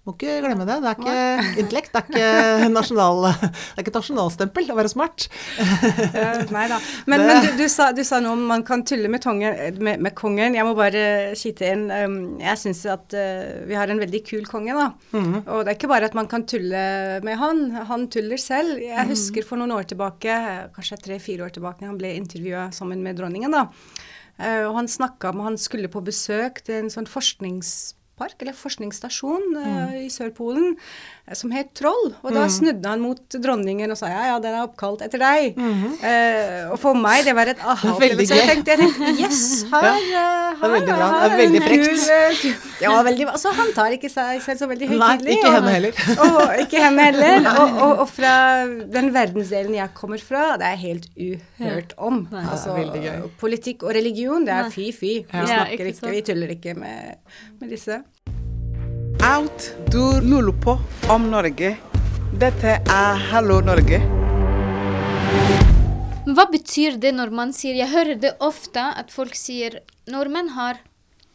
Må 0.08 0.14
ikke 0.16 0.38
glemme 0.40 0.64
det. 0.64 0.78
Det 0.80 0.88
er 0.88 1.00
ikke 1.02 1.16
intellekt. 1.62 1.92
Det 1.92 2.22
er 2.24 2.62
ikke, 2.62 2.70
nasjonal, 2.72 3.26
det 3.28 3.52
er 3.76 3.84
ikke 3.84 3.94
nasjonalstempel 3.98 4.72
å 4.72 4.78
være 4.78 4.92
smart. 4.94 5.26
Nei 6.56 6.64
da. 6.72 6.78
Men, 7.12 7.24
men 7.28 7.42
du, 7.44 7.48
du, 7.60 7.66
sa, 7.72 7.90
du 7.96 8.02
sa 8.08 8.20
noe 8.24 8.36
om 8.38 8.42
man 8.50 8.64
kan 8.68 8.84
tulle 8.88 9.10
med, 9.12 9.22
tongen, 9.24 9.78
med, 9.84 10.02
med 10.04 10.16
kongen. 10.18 10.56
Jeg 10.56 10.66
må 10.68 10.74
bare 10.78 11.36
skyte 11.40 11.70
inn. 11.74 11.86
Um, 11.92 12.18
jeg 12.42 12.60
syns 12.62 12.84
at 12.92 13.16
eh, 13.16 13.64
vi 13.68 13.78
har 13.78 13.92
en 13.92 14.02
veldig 14.02 14.22
kul 14.28 14.48
konge, 14.48 14.76
da. 14.76 14.90
Og 15.18 15.64
det 15.64 15.72
er 15.72 15.76
ikke 15.78 15.92
bare 15.92 16.10
at 16.10 16.18
man 16.18 16.30
kan 16.32 16.46
tulle 16.48 16.84
med 17.26 17.40
han. 17.40 17.64
Han 17.92 18.08
tuller 18.14 18.40
selv. 18.42 18.80
Jeg 18.84 19.10
husker 19.12 19.48
for 19.48 19.60
noen 19.60 19.76
år 19.76 19.88
tilbake, 19.92 20.36
kanskje 20.76 21.02
tre-fire 21.04 21.48
år 21.48 21.56
tilbake, 21.56 21.88
han 21.88 22.00
ble 22.00 22.16
intervjua 22.20 22.70
sammen 22.76 23.04
med 23.04 23.20
dronningen, 23.20 23.56
da. 23.56 23.68
Eh, 24.38 24.64
og 24.68 24.76
han 24.78 24.92
snakka 24.92 25.34
om 25.34 25.46
han 25.48 25.58
skulle 25.60 25.92
på 25.92 26.04
besøk 26.06 26.62
til 26.68 26.84
en 26.84 26.94
sånn 26.94 27.10
forskningspark, 28.18 28.42
eller 28.42 28.54
forskningsstasjon 28.54 29.58
eh, 29.62 30.06
i 30.06 30.10
Sørpolen, 30.10 30.78
som 31.36 31.52
het 31.52 31.74
Troll. 31.76 32.14
Og 32.24 32.32
da 32.32 32.46
snudde 32.48 32.88
han 32.88 33.02
mot 33.04 33.20
dronningen 33.44 33.92
og 33.92 33.98
sa 34.00 34.08
ja, 34.08 34.22
ja, 34.30 34.36
den 34.40 34.54
er 34.56 34.64
oppkalt 34.64 35.02
etter 35.04 35.20
deg. 35.20 35.58
Eh, 35.60 36.70
og 36.72 36.78
for 36.80 36.96
meg, 36.96 37.26
det 37.28 37.34
var 37.36 37.50
et 37.52 37.60
aha-opplevelse. 37.60 38.38
Jeg 38.38 38.48
tenkte, 38.48 38.72
jeg 38.72 38.80
tenkte 38.80 39.12
yes, 39.26 39.42
her, 39.72 39.88
eh, 39.92 40.62
det 40.62 40.70
er 40.70 40.74
veldig 40.78 40.96
bra. 40.96 41.10
her 41.12 41.28
Det 41.28 41.36
er 41.36 41.42
veldig 41.42 41.62
frekt. 41.66 41.86
kul, 41.88 42.00
eh, 42.16 42.82
Ja, 42.86 42.94
veldig 43.04 43.28
Altså, 43.34 43.52
han 43.58 43.74
tar 43.76 43.92
ikke 43.98 44.10
seg 44.14 44.42
selv 44.46 44.62
så 44.64 44.70
veldig 44.72 44.90
Nei, 44.94 44.98
høytidelig. 45.18 45.38
ikke 45.38 45.54
henne 45.58 45.76
heller. 45.76 46.02
og 46.28 46.64
ikke 46.64 46.84
henne 46.86 47.08
heller. 47.10 47.50
Og, 47.58 47.78
og, 47.88 48.04
og 48.06 48.10
fra 48.16 48.34
den 48.98 49.12
verdensdelen 49.16 49.76
jeg 49.78 49.94
kommer 50.00 50.24
fra, 50.24 50.46
det 50.62 50.72
er 50.72 50.80
helt 50.88 51.10
uhørt 51.18 51.96
om. 51.98 52.24
Altså, 52.32 52.74
veldig 52.78 53.04
gøy. 53.04 53.26
politikk 53.42 53.84
og 53.84 53.96
religion, 54.00 54.46
det 54.48 54.54
er 54.56 54.72
fy-fy. 54.72 55.14
Vi 55.28 55.42
Ja, 55.44 55.46
snakker 55.46 55.92
ikke, 55.92 56.12
vi 56.16 56.22
tuller 56.32 56.56
ikke 56.56 56.74
med, 56.80 57.18
med 57.60 57.74
disse. 57.76 58.00
Alt 59.28 59.76
du 59.92 60.22
lurer 60.22 60.54
på 60.64 60.78
om 61.12 61.26
Norge. 61.32 61.74
Dette 62.40 62.78
er 62.80 63.18
Hallo 63.28 63.58
Norge. 63.60 63.98
Hva 66.32 66.46
betyr 66.48 66.96
det 67.04 67.12
når 67.18 67.34
man 67.36 67.52
sier 67.56 67.76
Jeg 67.76 67.92
hører 67.92 68.22
det 68.24 68.32
ofte 68.40 68.86
at 69.02 69.12
folk 69.12 69.36
sier 69.36 69.82
nordmenn 70.08 70.54
har 70.56 70.80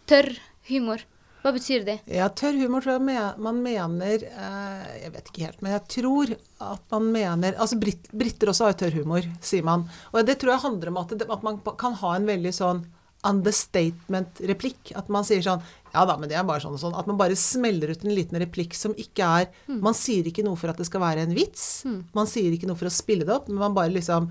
tørr 0.09 0.31
humor. 0.71 1.05
Hva 1.45 1.53
betyr 1.53 1.85
det? 1.85 1.99
Ja, 2.09 2.31
tørr 2.33 2.57
humor 2.63 2.81
tror 2.81 2.97
jeg 2.97 3.29
man 3.45 3.61
mener 3.61 4.25
eh, 4.25 4.89
Jeg 5.03 5.13
vet 5.13 5.29
ikke 5.29 5.45
helt, 5.51 5.61
men 5.61 5.77
jeg 5.77 5.85
tror 5.99 6.35
at 6.73 6.97
man 6.97 7.13
mener 7.13 7.61
Altså 7.61 7.77
brit, 7.77 8.09
briter 8.09 8.55
også 8.55 8.71
har 8.71 8.81
tørr 8.87 9.03
humor, 9.03 9.29
sier 9.45 9.69
man. 9.69 9.85
Og 10.17 10.25
det 10.25 10.41
tror 10.41 10.57
jeg 10.57 10.65
handler 10.65 10.95
om 10.95 11.05
at, 11.05 11.13
det, 11.13 11.29
at 11.29 11.45
man 11.45 11.61
kan 11.77 12.01
ha 12.01 12.17
en 12.17 12.33
veldig 12.33 12.57
sånn 12.57 12.87
understatement-replikk. 13.29 14.93
At 14.99 15.09
man 15.13 15.27
sier 15.27 15.43
sånn 15.45 15.63
Ja 15.93 16.07
da, 16.09 16.17
men 16.17 16.31
det 16.31 16.39
er 16.39 16.47
bare 16.49 16.63
sånn 16.65 16.75
og 16.75 16.81
sånn. 16.81 16.95
At 16.97 17.07
man 17.07 17.19
bare 17.21 17.37
smeller 17.39 17.93
ut 17.93 18.05
en 18.05 18.15
liten 18.17 18.39
replikk 18.41 18.75
som 18.75 18.95
ikke 18.99 19.27
er 19.43 19.51
Man 19.69 19.95
sier 19.95 20.25
ikke 20.27 20.45
noe 20.47 20.57
for 20.57 20.73
at 20.73 20.79
det 20.81 20.87
skal 20.89 21.01
være 21.05 21.27
en 21.27 21.35
vits. 21.37 21.85
Man 22.17 22.27
sier 22.27 22.53
ikke 22.53 22.67
noe 22.71 22.77
for 22.81 22.89
å 22.89 22.95
spille 22.95 23.25
det 23.29 23.35
opp, 23.35 23.49
men 23.49 23.59
man 23.63 23.75
bare 23.77 23.93
liksom 23.93 24.31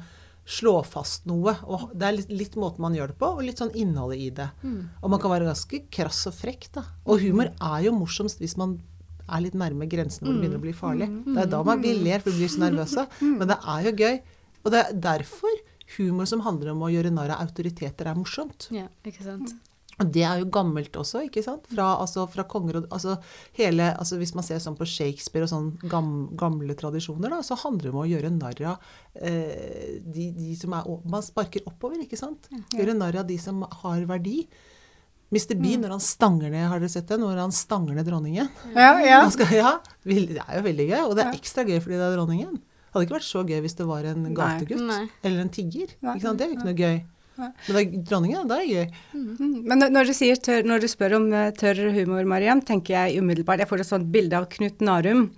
slår 0.51 0.83
fast 0.89 1.27
noe. 1.29 1.53
Og 1.69 1.91
det 1.93 2.07
er 2.07 2.15
litt, 2.17 2.31
litt 2.33 2.55
måten 2.60 2.81
man 2.81 2.95
gjør 2.98 3.12
det 3.13 3.17
på, 3.21 3.27
og 3.38 3.43
litt 3.45 3.60
sånn 3.62 3.71
innholdet 3.77 4.19
i 4.19 4.29
det. 4.41 4.50
Og 5.01 5.10
man 5.13 5.21
kan 5.21 5.31
være 5.31 5.45
ganske 5.48 5.83
krass 5.93 6.25
og 6.27 6.33
frekk, 6.33 6.71
da. 6.74 6.83
Og 7.05 7.21
humor 7.21 7.51
er 7.53 7.83
jo 7.86 7.93
morsomst 7.95 8.41
hvis 8.41 8.57
man 8.57 8.79
er 9.31 9.39
litt 9.45 9.53
nærme 9.55 9.86
grensen 9.88 10.25
hvor 10.25 10.33
det 10.33 10.41
begynner 10.41 10.60
å 10.60 10.65
bli 10.65 10.74
farlig. 10.75 11.07
Det 11.38 11.43
er 11.45 11.51
da 11.53 11.62
man, 11.63 11.79
blir 11.79 12.01
ler 12.03 12.19
for 12.19 12.33
vi 12.33 12.41
blir 12.41 12.50
så 12.51 12.65
nervøse. 12.65 13.05
Men 13.21 13.48
det 13.53 13.60
er 13.63 13.86
jo 13.88 13.93
gøy. 14.01 14.17
Og 14.65 14.71
det 14.74 14.79
er 14.81 14.98
derfor 15.05 15.62
humor 15.98 16.29
som 16.29 16.43
handler 16.45 16.74
om 16.74 16.86
å 16.86 16.91
gjøre 16.93 17.12
narr 17.13 17.36
av 17.36 17.43
autoriteter, 17.45 18.07
er 18.07 18.17
morsomt. 18.17 18.69
Ja, 18.74 18.88
ikke 19.07 19.25
sant? 19.25 19.53
Og 20.01 20.10
det 20.15 20.24
er 20.25 20.39
jo 20.41 20.48
gammelt 20.53 20.95
også, 20.98 21.25
ikke 21.27 21.43
sant? 21.45 21.67
Fra, 21.69 21.91
altså, 22.01 22.24
fra 22.31 22.45
konger 22.50 22.79
og 22.79 22.93
altså, 22.95 23.17
hele, 23.57 23.91
altså 24.00 24.17
Hvis 24.17 24.33
man 24.38 24.45
ser 24.45 24.62
sånn 24.63 24.77
på 24.79 24.88
Shakespeare 24.89 25.45
og 25.45 25.51
sånn 25.51 25.67
gam, 25.91 26.12
gamle 26.39 26.74
tradisjoner, 26.79 27.29
da, 27.33 27.41
så 27.45 27.57
handler 27.62 27.89
det 27.89 27.93
om 27.93 28.01
å 28.01 28.07
gjøre 28.10 28.31
narr 28.33 28.63
av 28.71 28.91
eh, 29.19 30.00
de, 30.01 30.31
de 30.38 30.55
som 30.57 30.74
er 30.77 30.89
Man 31.12 31.25
sparker 31.25 31.67
oppover, 31.69 32.01
ikke 32.05 32.19
sant? 32.19 32.50
Gjøre 32.74 32.98
narr 32.98 33.21
av 33.21 33.29
de 33.29 33.38
som 33.41 33.62
har 33.83 34.07
verdi. 34.10 34.45
Mr. 35.31 35.53
Bean, 35.55 35.79
når 35.83 35.93
han 35.95 36.03
stanger 36.03 36.50
ned, 36.51 36.65
har 36.67 36.81
dere 36.81 36.91
sett 36.91 37.07
det? 37.07 37.19
Når 37.21 37.38
han 37.39 37.53
stanger 37.55 37.95
ned 37.95 38.10
dronningen. 38.10 38.50
Ja, 38.75 38.89
ja. 39.00 39.21
Skal, 39.31 39.53
ja, 39.55 39.77
det 40.03 40.41
er 40.41 40.57
jo 40.57 40.65
veldig 40.65 40.89
gøy, 40.89 41.00
og 41.05 41.15
det 41.15 41.24
er 41.24 41.38
ekstra 41.38 41.63
gøy 41.67 41.77
fordi 41.77 41.95
det 42.00 42.07
er 42.10 42.17
dronningen. 42.17 42.57
Hadde 42.91 43.07
ikke 43.07 43.15
vært 43.15 43.27
så 43.27 43.41
gøy 43.48 43.62
hvis 43.63 43.77
det 43.79 43.88
var 43.88 44.05
en 44.10 44.25
gategutt 44.36 44.83
Nei. 44.83 45.05
eller 45.24 45.45
en 45.45 45.51
tigger. 45.55 45.93
Nei. 46.03 46.15
Ikke 46.17 46.27
sant? 46.27 46.39
Det 46.39 46.45
er 46.45 46.51
jo 46.51 46.57
ikke 46.57 46.69
noe 46.69 46.79
gøy. 46.79 46.98
Men 47.41 47.75
det 47.75 47.81
er 47.81 48.05
dronningen, 48.10 48.48
det 48.50 48.57
er 48.62 48.69
gøy. 48.71 48.88
Mm, 49.13 49.53
Men 49.65 49.86
når- 49.93 50.10
du, 50.12 50.13
sier 50.17 50.36
tørr, 50.36 50.63
når 50.67 50.81
du 50.83 50.88
spør 50.91 51.15
om 51.17 51.27
eh, 51.33 51.51
tørr 51.57 51.91
humor, 51.95 52.24
Mariam, 52.25 52.62
tenker 52.62 52.93
jeg 52.95 53.21
umiddelbart 53.21 53.60
Jeg 53.63 53.69
får 53.69 53.83
et 53.83 53.91
sånt 53.91 54.12
bilde 54.12 54.38
av 54.38 54.50
Knut 54.51 54.81
Narum 54.81 55.29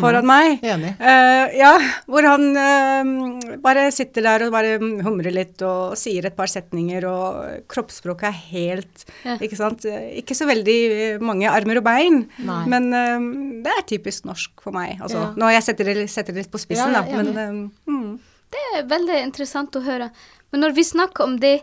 foran 0.00 0.26
meg. 0.28 0.60
Enig. 0.66 0.92
Uh, 1.00 1.46
ja, 1.56 1.72
hvor 2.10 2.26
han 2.28 2.44
uh, 2.56 3.56
bare 3.64 3.86
sitter 3.94 4.24
der 4.26 4.44
og 4.46 4.52
bare 4.54 4.76
humrer 4.78 5.32
litt 5.34 5.62
og 5.64 5.96
sier 5.98 6.28
et 6.28 6.36
par 6.36 6.50
setninger, 6.50 7.06
og 7.08 7.66
kroppsspråket 7.72 8.28
er 8.30 8.38
helt 8.52 9.06
Ja. 9.24 9.36
Ikke 9.42 9.56
sant. 9.58 9.84
Ikke 9.86 10.36
så 10.36 10.46
veldig 10.48 11.20
mange 11.24 11.48
armer 11.50 11.80
og 11.80 11.86
bein, 11.86 12.22
Nei. 12.46 12.62
men 12.70 12.88
uh, 12.92 13.26
det 13.64 13.72
er 13.72 13.88
typisk 13.88 14.28
norsk 14.28 14.62
for 14.62 14.76
meg. 14.76 14.98
Altså, 15.00 15.16
Ja. 15.16 15.32
Når 15.36 15.52
jeg 15.56 15.62
setter 15.70 15.84
det, 15.88 16.10
setter 16.12 16.34
det 16.34 16.44
litt 16.44 16.52
på 16.52 16.60
spissen, 16.60 16.92
Ja, 16.92 17.02
da. 17.02 17.22
Men 17.22 17.70
mm. 17.88 18.18
Det 18.52 18.62
er 18.78 18.84
veldig 18.86 19.16
interessant 19.24 19.74
å 19.74 19.82
høre. 19.82 20.10
Men 20.56 20.62
når 20.64 20.72
vi 20.72 20.82
snakker 20.88 21.20
om 21.20 21.34
det, 21.36 21.56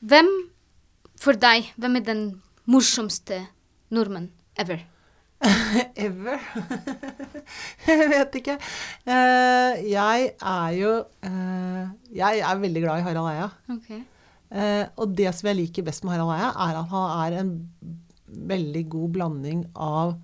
hvem 0.00 0.28
for 1.20 1.36
deg, 1.36 1.66
hvem 1.76 1.98
er 1.98 2.04
den 2.06 2.22
morsomste 2.64 3.42
nordmenn 3.92 4.30
ever? 4.56 4.80
Ever? 6.06 6.40
jeg 7.90 8.06
vet 8.08 8.38
ikke. 8.40 8.54
Uh, 9.04 9.76
jeg 9.84 10.30
er 10.40 10.72
jo 10.78 10.94
uh, 11.04 11.84
Jeg 12.16 12.40
er 12.40 12.64
veldig 12.64 12.82
glad 12.86 13.02
i 13.02 13.04
Harald 13.10 13.28
Eia. 13.34 13.50
Okay. 13.76 14.00
Uh, 14.48 14.88
og 14.96 15.12
det 15.20 15.28
som 15.36 15.52
jeg 15.52 15.60
liker 15.60 15.84
best 15.84 16.08
med 16.08 16.16
Harald 16.16 16.32
Eia, 16.32 16.48
er 16.64 16.80
at 16.80 16.90
han 16.94 17.12
er 17.28 17.40
en 17.42 17.54
veldig 18.56 18.86
god 18.96 19.16
blanding 19.18 19.66
av 19.76 20.16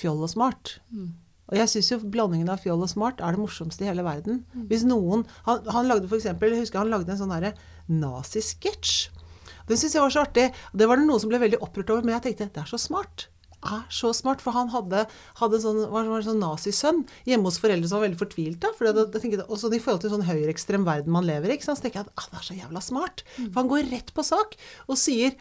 fjoll 0.00 0.24
og 0.24 0.32
smart. 0.32 0.78
Og 1.48 1.56
jeg 1.56 1.70
syns 1.72 1.90
jo 1.92 1.98
blandingen 2.04 2.50
av 2.52 2.60
fjoll 2.62 2.82
og 2.84 2.90
smart 2.92 3.22
er 3.24 3.34
det 3.34 3.40
morsomste 3.40 3.86
i 3.86 3.88
hele 3.88 4.04
verden. 4.04 4.42
Hvis 4.68 4.84
noen 4.84 5.24
Han, 5.46 5.64
han 5.72 5.88
lagde 5.88 6.08
for 6.10 6.20
eksempel, 6.20 6.52
jeg 6.52 6.66
husker 6.66 6.82
han 6.82 6.92
lagde 6.92 7.14
en 7.14 7.20
sånn 7.20 7.32
derre 7.32 7.54
nazisketsj. 7.88 9.08
Den 9.68 9.80
syns 9.80 9.96
jeg 9.96 10.04
var 10.04 10.12
så 10.12 10.24
artig. 10.24 10.46
Det 10.72 10.86
var 10.88 11.00
det 11.00 11.08
noen 11.08 11.20
som 11.20 11.32
ble 11.32 11.40
veldig 11.40 11.60
opprørt 11.64 11.90
over, 11.92 12.04
men 12.04 12.16
jeg 12.16 12.28
tenkte 12.28 12.52
det 12.54 12.64
er 12.64 12.70
så 12.70 12.80
smart. 12.80 13.28
Det 13.58 13.74
er 13.74 13.84
så 13.90 14.12
smart, 14.14 14.40
for 14.44 14.54
han 14.54 14.70
hadde, 14.70 15.02
hadde 15.40 15.58
sånn, 15.60 15.80
var, 15.90 16.06
var 16.06 16.22
sånn 16.22 16.38
nazisønn 16.40 17.02
hjemme 17.26 17.50
hos 17.50 17.58
foreldre 17.58 17.90
som 17.90 17.98
var 17.98 18.06
veldig 18.06 18.20
fortvilt. 18.20 18.60
da, 18.62 18.70
fordi 18.76 18.94
det, 18.94 19.06
jeg 19.16 19.24
tenker, 19.24 19.44
Og 19.48 19.60
sånn 19.60 19.74
i 19.74 19.80
forhold 19.82 20.04
til 20.04 20.12
sånn 20.14 20.28
høyreekstrem 20.28 20.86
verden 20.86 21.12
man 21.12 21.26
lever 21.26 21.50
i, 21.50 21.58
ikke 21.58 21.66
sant, 21.66 21.80
så 21.80 21.88
tenker 21.88 22.04
jeg 22.04 22.08
at 22.08 22.22
ah, 22.22 22.28
det 22.30 22.38
er 22.38 22.48
så 22.48 22.58
jævla 22.60 22.84
smart. 22.84 23.24
For 23.40 23.60
han 23.60 23.72
går 23.72 23.90
rett 23.90 24.12
på 24.14 24.24
sak 24.26 24.54
og 24.86 25.00
sier 25.00 25.34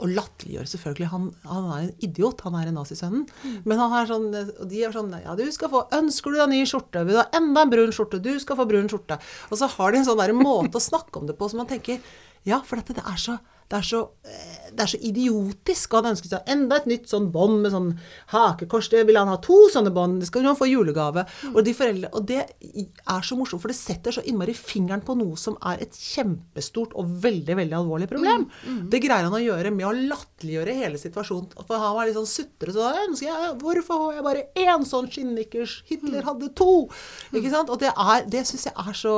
og 0.00 0.08
latterliggjør 0.16 0.68
selvfølgelig. 0.70 1.08
Han, 1.12 1.26
han 1.44 1.68
er 1.74 1.82
en 1.82 1.92
idiot, 2.06 2.40
han 2.46 2.56
er 2.56 2.70
en 2.70 2.78
nazisønnen. 2.80 3.26
Men 3.68 3.82
han 3.82 3.94
er 3.98 4.08
sånn, 4.08 4.28
og 4.32 4.64
de 4.70 4.82
er 4.86 4.94
sånn 4.94 5.12
Ja, 5.20 5.36
du 5.36 5.44
skal 5.52 5.72
få 5.72 5.84
Ønsker 5.96 6.32
du 6.32 6.40
deg 6.40 6.52
ny 6.54 6.62
skjorte? 6.68 7.04
Vil 7.04 7.18
du 7.18 7.20
ha 7.20 7.28
enda 7.36 7.66
en 7.66 7.72
brun 7.72 7.92
skjorte? 7.94 8.22
Du 8.24 8.32
skal 8.40 8.58
få 8.58 8.66
brun 8.70 8.88
skjorte. 8.90 9.20
Og 9.50 9.60
så 9.60 9.68
har 9.76 9.92
de 9.92 10.00
en 10.00 10.08
sånn 10.08 10.20
der 10.22 10.32
måte 10.36 10.80
å 10.80 10.84
snakke 10.84 11.20
om 11.20 11.28
det 11.28 11.36
på 11.38 11.50
som 11.52 11.62
man 11.62 11.70
tenker 11.70 12.00
Ja, 12.48 12.62
for 12.64 12.80
dette, 12.80 12.96
det 12.96 13.04
er 13.04 13.20
så 13.20 13.36
det 13.70 13.78
er, 13.78 13.84
så, 13.86 13.98
eh, 14.26 14.70
det 14.74 14.82
er 14.82 14.90
så 14.90 14.98
idiotisk. 14.98 15.92
Og 15.94 16.00
han 16.04 16.12
ønsker 16.16 16.28
seg 16.32 16.48
enda 16.50 16.76
et 16.80 16.88
nytt 16.90 17.04
sånn 17.10 17.28
bånd 17.30 17.60
med 17.62 17.70
sånn 17.70 17.92
hakekors. 18.32 18.88
Det 18.90 19.04
vil 19.06 19.18
han 19.20 19.30
ha 19.30 19.36
to 19.38 19.68
sånne 19.70 19.92
bånd. 19.94 20.18
Det 20.20 20.26
skal 20.26 20.42
han 20.48 20.56
få 20.58 20.66
julegave. 20.66 21.22
Og, 21.52 21.60
de 21.64 21.74
foreldre, 21.78 22.10
og 22.18 22.26
det 22.26 22.40
er 22.42 23.22
så 23.26 23.38
morsomt, 23.38 23.62
for 23.62 23.70
det 23.70 23.76
setter 23.78 24.16
så 24.16 24.24
innmari 24.26 24.56
fingeren 24.58 25.04
på 25.06 25.14
noe 25.20 25.38
som 25.38 25.54
er 25.70 25.84
et 25.86 25.94
kjempestort 25.94 26.96
og 26.98 27.12
veldig 27.22 27.56
veldig 27.60 27.76
alvorlig 27.78 28.08
problem. 28.10 28.48
Det 28.90 29.00
greier 29.04 29.28
han 29.28 29.38
å 29.38 29.42
gjøre 29.42 29.70
med 29.74 29.86
å 29.86 29.94
latterliggjøre 29.94 30.74
hele 30.80 30.98
situasjonen. 30.98 31.54
For 31.66 31.78
han 31.78 31.94
var 32.00 32.10
litt 32.10 32.18
sånn 32.18 32.26
sutrete. 32.30 32.74
Så 32.74 32.90
ønsker 33.06 33.30
jeg 33.30 33.54
Hvorfor 33.60 34.02
har 34.06 34.18
jeg 34.18 34.26
bare 34.26 34.46
én 34.66 34.86
sånn 34.88 35.06
skinnnikkers? 35.10 35.78
Hitler 35.86 36.26
hadde 36.26 36.50
to! 36.58 36.88
Ikke 37.32 37.50
sant? 37.54 37.70
Og 37.70 37.78
det, 37.78 37.92
er- 37.94 38.26
det 38.30 38.42
syns 38.50 38.66
jeg 38.66 38.74
er 38.76 38.98
så 38.98 39.14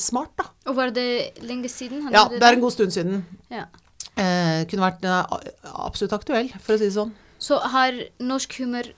smart, 0.00 0.34
da. 0.40 0.48
Og 0.70 0.76
var 0.76 0.90
det 0.94 1.38
lenge 1.46 1.70
siden? 1.70 2.02
han 2.02 2.12
Ja, 2.14 2.26
det 2.28 2.42
er 2.42 2.56
en 2.56 2.60
god 2.66 2.72
stund 2.74 2.92
siden. 2.94 3.22
Ja. 3.50 3.66
Eh, 4.20 4.62
kunne 4.70 4.86
vært 4.86 5.04
er 5.06 5.26
absolutt 5.70 6.14
aktuell, 6.16 6.50
for 6.60 6.76
å 6.76 6.80
si 6.80 6.88
det 6.88 6.96
sånn. 6.96 7.12
Så 7.40 7.58
har 7.72 7.96
norsk 8.20 8.58
humor 8.60 8.90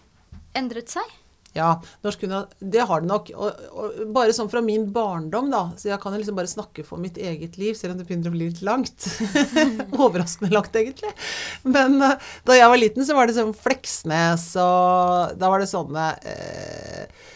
endret 0.58 0.92
seg? 0.92 1.18
Ja, 1.52 1.82
norsk 2.00 2.22
humor, 2.24 2.46
det 2.58 2.84
har 2.88 3.02
det 3.02 3.10
nok. 3.10 3.28
Og, 3.36 3.64
og 3.76 3.98
bare 4.16 4.32
sånn 4.32 4.48
fra 4.52 4.62
min 4.64 4.86
barndom, 4.92 5.50
da. 5.52 5.66
Så 5.76 5.90
jeg 5.90 6.00
kan 6.00 6.14
jo 6.14 6.22
liksom 6.22 6.38
bare 6.38 6.50
snakke 6.50 6.84
for 6.86 7.00
mitt 7.00 7.20
eget 7.20 7.58
liv, 7.60 7.76
selv 7.76 7.92
om 7.94 8.00
det 8.00 8.06
begynner 8.08 8.32
å 8.32 8.36
bli 8.36 8.48
litt 8.48 8.62
langt. 8.64 9.04
Overraskende 10.02 10.52
langt, 10.54 10.72
egentlig. 10.80 11.12
Men 11.68 12.00
eh, 12.00 12.16
da 12.48 12.56
jeg 12.56 12.72
var 12.72 12.80
liten, 12.80 13.04
så 13.06 13.18
var 13.18 13.28
det 13.28 13.36
sånn 13.36 13.52
Fleksnes, 13.56 14.48
og 14.62 15.36
da 15.40 15.52
var 15.52 15.62
det 15.62 15.68
sånne 15.70 16.08
eh, 16.32 17.28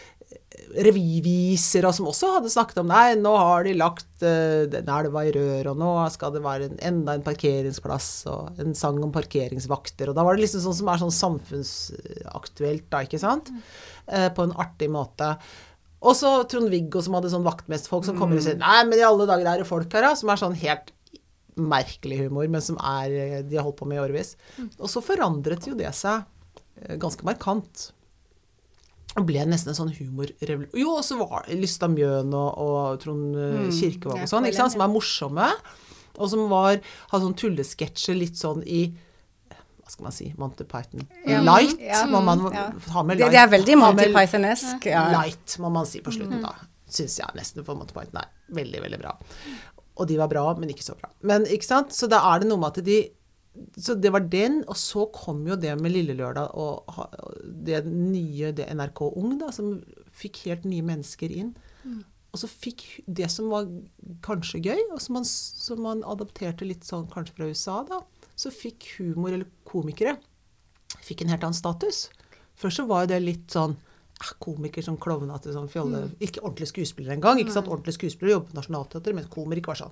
revyviser, 0.83 1.85
og 1.87 1.95
som 1.95 2.07
også 2.09 2.31
hadde 2.35 2.51
snakket 2.51 2.81
om 2.81 2.89
Nei, 2.91 3.15
nå 3.19 3.31
har 3.37 3.65
de 3.65 3.75
lagt 3.77 4.09
uh, 4.25 4.65
den 4.69 4.89
elva 4.91 5.23
i 5.27 5.31
rør, 5.35 5.71
og 5.71 5.79
nå 5.79 5.91
skal 6.13 6.33
det 6.35 6.43
være 6.43 6.69
en, 6.69 6.79
enda 6.89 7.15
en 7.17 7.25
parkeringsplass, 7.25 8.09
og 8.31 8.59
en 8.63 8.75
sang 8.77 8.99
om 9.05 9.13
parkeringsvakter. 9.15 10.11
Og 10.11 10.17
da 10.17 10.25
var 10.27 10.37
det 10.37 10.45
liksom 10.45 10.65
sånn 10.65 10.77
som 10.81 10.91
er 10.91 11.01
sånn 11.03 11.15
samfunnsaktuelt, 11.17 12.87
da, 12.91 13.03
ikke 13.07 13.21
sant? 13.21 13.51
Eh, 14.07 14.29
på 14.33 14.45
en 14.45 14.55
artig 14.59 14.91
måte. 14.93 15.33
Og 16.05 16.13
så 16.17 16.29
Trond-Viggo 16.49 17.01
som 17.03 17.17
hadde 17.17 17.31
sånn 17.33 17.47
vaktmesterfolk 17.47 18.05
som 18.05 18.17
kommer 18.19 18.37
og 18.37 18.45
sier 18.45 18.59
Nei, 18.59 18.79
men 18.85 18.99
i 18.99 19.07
alle 19.07 19.25
dager 19.29 19.49
er 19.49 19.63
det 19.63 19.69
folk 19.69 19.89
her, 19.97 20.09
da. 20.09 20.13
Som 20.19 20.29
er 20.29 20.41
sånn 20.41 20.57
helt 20.61 20.93
merkelig 21.57 22.21
humor, 22.27 22.45
men 22.53 22.61
som 22.61 22.77
er 22.85 23.41
De 23.47 23.57
har 23.57 23.65
holdt 23.65 23.79
på 23.79 23.87
med 23.89 23.97
i 23.97 24.03
årevis. 24.03 24.35
Og 24.77 24.89
så 24.93 25.01
forandret 25.01 25.65
jo 25.65 25.73
det 25.79 25.89
seg 25.97 26.21
eh, 26.83 26.97
ganske 27.01 27.25
markant. 27.25 27.89
Ble 29.25 29.45
nesten 29.49 29.71
en 29.73 29.77
sånn 29.79 29.93
humorrevolusjon. 29.97 30.77
Jo, 30.77 30.91
og 30.99 31.03
så 31.05 31.17
var 31.17 31.47
det 31.47 31.57
Lystad 31.61 31.89
Mjøen 31.95 32.33
og, 32.37 32.57
og 32.61 32.99
Trond 33.01 33.35
eh, 33.41 33.67
Kirkevåg 33.73 34.21
og 34.25 34.29
sånn, 34.29 34.47
som 34.53 34.83
er 34.85 34.91
morsomme. 34.93 35.47
Og 36.17 36.29
som 36.31 36.47
var, 36.51 36.77
hadde 37.11 37.23
sånn 37.25 37.35
tullesketsjer 37.37 38.17
litt 38.17 38.37
sånn 38.37 38.63
i 38.65 38.87
hva 39.87 39.91
skal 39.93 40.03
man 40.09 40.11
si, 40.11 40.25
Monty 40.35 40.65
Python. 40.67 41.05
Ja. 41.25 41.39
Light 41.47 41.79
Ja. 41.79 42.01
må 42.11 42.19
man 42.21 42.41
Ja. 42.51 42.65
ha 42.91 43.03
med 43.03 43.17
light. 43.21 43.31
det 43.31 43.39
er 43.39 43.47
veldig 43.47 43.77
Monty 43.79 44.09
Python-esk. 44.13 44.85
Ja. 44.91 45.05
Light, 45.13 45.55
må 45.63 45.69
man 45.71 45.85
si 45.87 46.01
på 46.03 46.11
slutten, 46.11 46.41
da. 46.43 46.51
Syns 46.91 47.17
jeg 47.21 47.27
nesten, 47.35 47.63
for 47.63 47.75
Monty 47.79 47.93
Python 47.95 48.19
er 48.19 48.27
veldig, 48.51 48.81
veldig 48.83 48.99
bra. 48.99 49.13
Og 49.97 50.07
de 50.09 50.17
var 50.19 50.27
bra, 50.27 50.43
men 50.59 50.69
ikke 50.69 50.83
så 50.83 50.93
bra. 50.99 51.09
Men 51.23 51.45
ikke 51.45 51.63
sant, 51.65 51.89
så 51.95 52.09
da 52.11 52.19
er 52.35 52.39
det 52.43 52.49
noe 52.49 52.59
med 52.59 52.75
at 52.77 52.83
de 52.85 52.97
så 53.77 53.95
det 53.97 54.11
var 54.13 54.25
den, 54.31 54.61
og 54.67 54.77
så 54.79 55.05
kom 55.13 55.45
jo 55.47 55.57
det 55.59 55.73
med 55.79 55.93
Lille 55.93 56.15
Lørdag 56.17 56.53
og 56.57 56.87
det 57.67 57.83
nye 57.87 58.51
det 58.55 58.67
NRK 58.73 59.01
Ung, 59.09 59.37
da, 59.41 59.51
som 59.55 59.77
fikk 60.17 60.43
helt 60.47 60.67
nye 60.69 60.85
mennesker 60.85 61.33
inn. 61.33 61.55
Og 62.33 62.41
så 62.41 62.49
fikk 62.51 62.85
det 63.07 63.29
som 63.33 63.49
var 63.49 63.69
kanskje 64.25 64.61
gøy, 64.65 64.81
og 64.93 65.01
som 65.01 65.17
man, 65.17 65.25
som 65.27 65.81
man 65.81 66.03
adapterte 66.05 66.67
litt 66.67 66.85
sånn 66.85 67.07
kanskje 67.09 67.37
fra 67.37 67.49
USA, 67.49 67.79
da, 67.87 68.01
så 68.37 68.51
fikk 68.53 68.91
humor, 68.99 69.33
eller 69.33 69.49
komikere, 69.65 70.17
fikk 71.01 71.23
en 71.23 71.33
helt 71.33 71.45
annen 71.47 71.57
status. 71.57 72.07
Først 72.57 72.81
så 72.81 72.87
var 72.89 73.07
det 73.09 73.21
litt 73.23 73.53
sånn 73.53 73.77
komiker 74.39 74.81
som 74.83 74.97
klovnete, 74.97 75.51
sånn 75.53 75.69
fjolle 75.69 76.09
Ikke 76.19 76.41
ordentlig 76.41 76.67
skuespiller 76.71 77.13
engang. 77.13 77.37
ikke 77.37 77.51
sant? 77.53 77.67
Ordentlig 77.67 77.93
skuespiller 77.93 78.31
jobber 78.33 78.49
på 78.49 78.55
Nationaltheatret, 78.57 79.13
men 79.15 79.25
komiker 79.29 79.67
var 79.67 79.75
sånn. 79.75 79.91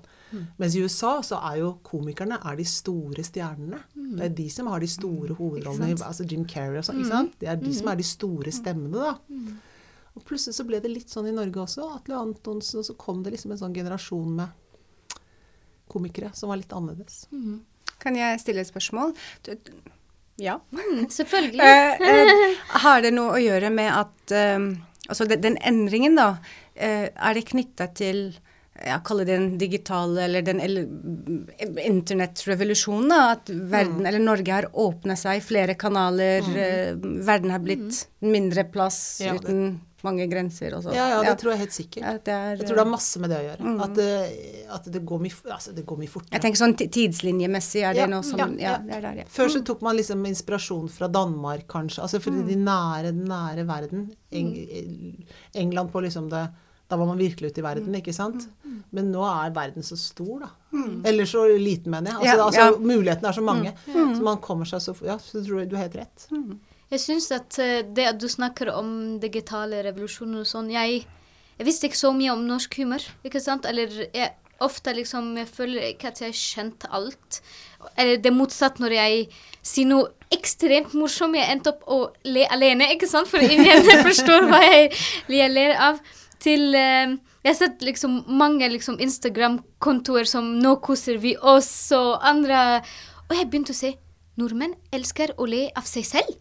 Mens 0.58 0.74
i 0.74 0.80
USA 0.82 1.20
så 1.22 1.38
er 1.52 1.58
jo 1.60 1.78
komikerne 1.84 2.40
er 2.44 2.56
de 2.56 2.64
store 2.64 3.22
stjernene. 3.22 3.78
Det 3.94 4.24
er 4.24 4.28
de 4.34 4.48
som 4.48 4.66
har 4.66 4.80
de 4.80 4.86
store 4.88 5.34
hovedrollene. 5.38 5.90
i- 5.94 6.02
Altså 6.02 6.28
Jim 6.28 6.44
Carrey 6.44 6.78
og 6.78 6.84
sånn. 6.84 6.98
ikke 7.00 7.08
sant? 7.08 7.38
Det 7.38 7.48
er 7.48 7.56
de 7.56 7.72
som 7.72 7.88
er 7.88 7.96
de 7.96 8.02
store 8.02 8.50
stemmene, 8.50 8.92
da. 8.92 9.18
Og 10.16 10.24
plutselig 10.24 10.54
så 10.54 10.66
ble 10.66 10.80
det 10.80 10.90
litt 10.90 11.08
sånn 11.08 11.28
i 11.28 11.30
Norge 11.32 11.54
også. 11.62 11.94
Atle 11.94 12.14
Antonsen, 12.16 12.78
og 12.80 12.84
så 12.84 12.96
kom 12.96 13.22
det 13.22 13.32
liksom 13.34 13.52
en 13.52 13.58
sånn 13.58 13.74
generasjon 13.74 14.34
med 14.34 14.48
komikere 15.88 16.34
som 16.34 16.48
var 16.48 16.56
litt 16.56 16.72
annerledes. 16.72 17.26
Kan 18.00 18.16
jeg 18.16 18.40
stille 18.40 18.58
et 18.60 18.66
spørsmål? 18.72 19.14
Du- 19.44 19.56
Ja. 20.36 20.58
Mm, 20.72 21.06
selvfølgelig. 21.10 21.60
Eh, 21.64 22.02
eh, 22.02 22.56
har 22.84 23.00
det 23.04 23.12
noe 23.16 23.38
å 23.38 23.40
gjøre 23.40 23.70
med 23.72 23.92
at 23.92 24.36
eh, 24.36 24.58
Altså 25.06 25.22
den, 25.30 25.38
den 25.38 25.54
endringen, 25.62 26.16
da. 26.18 26.32
eh, 26.74 27.06
er 27.14 27.36
det 27.38 27.44
knytta 27.46 27.86
til 27.94 28.24
ja, 28.84 28.98
kalle 29.04 29.24
det 29.24 29.36
den 29.38 29.58
digitale 29.58 30.24
eller 30.26 30.42
den 30.42 30.60
internettrevolusjonen. 31.86 33.12
At 33.12 33.48
verden, 33.50 34.00
Mm. 34.02 34.06
eller 34.06 34.18
Norge 34.18 34.52
har 34.52 34.66
åpna 34.72 35.16
seg, 35.16 35.42
flere 35.42 35.74
kanaler. 35.74 36.40
eh, 36.56 36.94
verden 37.24 37.50
har 37.50 37.58
blitt 37.58 38.06
mindre 38.20 38.64
plass 38.64 39.20
Ja, 39.24 39.32
det- 39.32 39.40
uten 39.44 39.80
mange 40.02 40.26
grenser 40.30 40.72
og 40.76 40.84
så. 40.84 40.94
Ja, 40.94 41.08
ja, 41.08 41.22
det 41.22 41.38
tror 41.40 41.50
jeg 41.52 41.58
helt 41.58 41.72
sikkert. 41.72 42.24
Det 42.24 42.28
er, 42.32 42.56
Jeg 42.56 42.66
tror 42.66 42.76
det 42.76 42.84
har 42.84 42.90
masse 42.92 43.18
med 43.18 43.30
det 43.30 43.38
å 43.38 43.56
gjøre. 43.56 43.82
At, 43.82 43.94
det, 43.94 44.66
at 44.70 44.84
det, 44.92 45.04
går 45.04 45.18
mye, 45.20 45.32
altså, 45.50 45.74
det 45.74 45.84
går 45.86 45.98
mye 45.98 46.08
fortere. 46.08 46.30
jeg 46.32 46.42
tenker 46.42 46.58
sånn 46.58 46.76
tidslinjemessig 46.76 47.82
er 47.82 47.94
det 47.94 48.08
noe 48.10 48.22
som 48.22 48.38
ja, 48.38 48.46
Ja, 48.46 48.70
ja. 48.72 48.78
det 48.78 48.94
er 48.94 49.00
der, 49.00 49.14
ja. 49.16 49.24
Før 49.24 49.48
så 49.48 49.64
tok 49.64 49.82
man 49.82 49.96
liksom 49.96 50.24
inspirasjon 50.26 50.88
fra 50.90 51.08
Danmark, 51.08 51.66
kanskje. 51.66 52.02
Altså 52.02 52.20
fordi 52.20 52.46
de 52.46 52.56
nære, 52.56 53.12
nære 53.14 53.66
verden. 53.66 54.10
Eng 54.30 55.26
England 55.54 55.90
på 55.90 56.02
liksom 56.02 56.28
det 56.30 56.50
Da 56.86 56.96
var 56.96 57.08
man 57.08 57.18
virkelig 57.18 57.50
ute 57.50 57.60
i 57.60 57.64
verden, 57.64 57.94
ikke 57.98 58.14
sant? 58.14 58.44
Men 58.94 59.10
nå 59.10 59.24
er 59.26 59.50
verden 59.54 59.82
så 59.82 59.96
stor, 59.98 60.44
da. 60.44 60.50
Eller 61.08 61.26
så 61.26 61.42
liten, 61.58 61.90
mener 61.90 62.12
jeg. 62.12 62.20
Altså, 62.20 62.36
Ja, 62.36 62.44
altså 62.44 62.60
ja. 62.60 62.78
mulighetene 62.78 63.28
er 63.32 63.32
så 63.32 63.42
mange. 63.42 63.72
Så 63.90 64.22
man 64.22 64.40
kommer 64.44 64.68
seg 64.70 64.84
så 64.84 64.94
Ja, 65.06 65.18
så 65.18 65.42
tror 65.42 65.60
jeg 65.64 65.70
du 65.70 65.76
har 65.76 65.88
helt 65.88 65.98
rett. 66.04 66.28
Jeg 66.90 67.02
syns 67.02 67.30
at 67.34 67.58
eh, 67.58 67.82
det 67.82 68.06
at 68.12 68.18
du 68.22 68.28
snakker 68.30 68.70
om 68.70 69.18
digitale 69.18 69.82
revolusjoner 69.88 70.44
og 70.44 70.46
sånn 70.46 70.68
jeg, 70.70 71.00
jeg 71.58 71.66
visste 71.66 71.88
ikke 71.88 71.98
så 71.98 72.12
mye 72.14 72.30
om 72.36 72.44
norsk 72.46 72.76
humor, 72.78 73.02
ikke 73.26 73.42
sant? 73.42 73.66
Eller 73.66 73.90
jeg 74.14 74.30
ofte 74.62 74.92
liksom 74.96 75.34
Jeg 75.36 75.48
føler 75.52 75.90
ikke 75.90 76.08
at 76.12 76.20
jeg 76.22 76.36
kjente 76.38 76.88
alt. 76.94 77.40
Eller 77.96 78.16
det 78.22 78.32
motsatte 78.32 78.78
motsatt 78.78 78.78
når 78.80 78.94
jeg 78.96 79.26
sier 79.62 79.88
noe 79.90 80.12
ekstremt 80.32 80.94
morsomt. 80.96 81.36
Jeg 81.36 81.50
endte 81.52 81.74
opp 81.74 81.82
å 81.90 81.98
le 82.24 82.46
alene, 82.50 82.88
ikke 82.94 83.08
sant? 83.10 83.28
For 83.28 83.42
ingen 83.42 83.84
forstår 84.06 84.48
hva 84.48 84.62
jeg, 84.64 84.94
jeg 85.28 85.52
ler 85.52 85.74
av. 85.90 86.00
Til 86.42 86.74
eh, 86.74 87.16
Jeg 87.44 87.52
har 87.52 87.58
sett 87.58 87.84
liksom 87.84 88.24
mange 88.28 88.68
liksom 88.72 88.98
Instagram-kontoer 89.00 90.26
som 90.28 90.56
'Nå 90.60 90.76
koser 90.82 91.18
vi 91.22 91.36
oss' 91.36 91.92
og 91.96 92.18
andre 92.22 92.82
Og 93.30 93.36
jeg 93.36 93.50
begynte 93.50 93.74
å 93.74 93.78
se 93.78 93.96
nordmenn 94.36 94.74
elsker 94.92 95.32
å 95.40 95.46
le 95.48 95.70
av 95.74 95.86
seg 95.88 96.04
selv. 96.04 96.34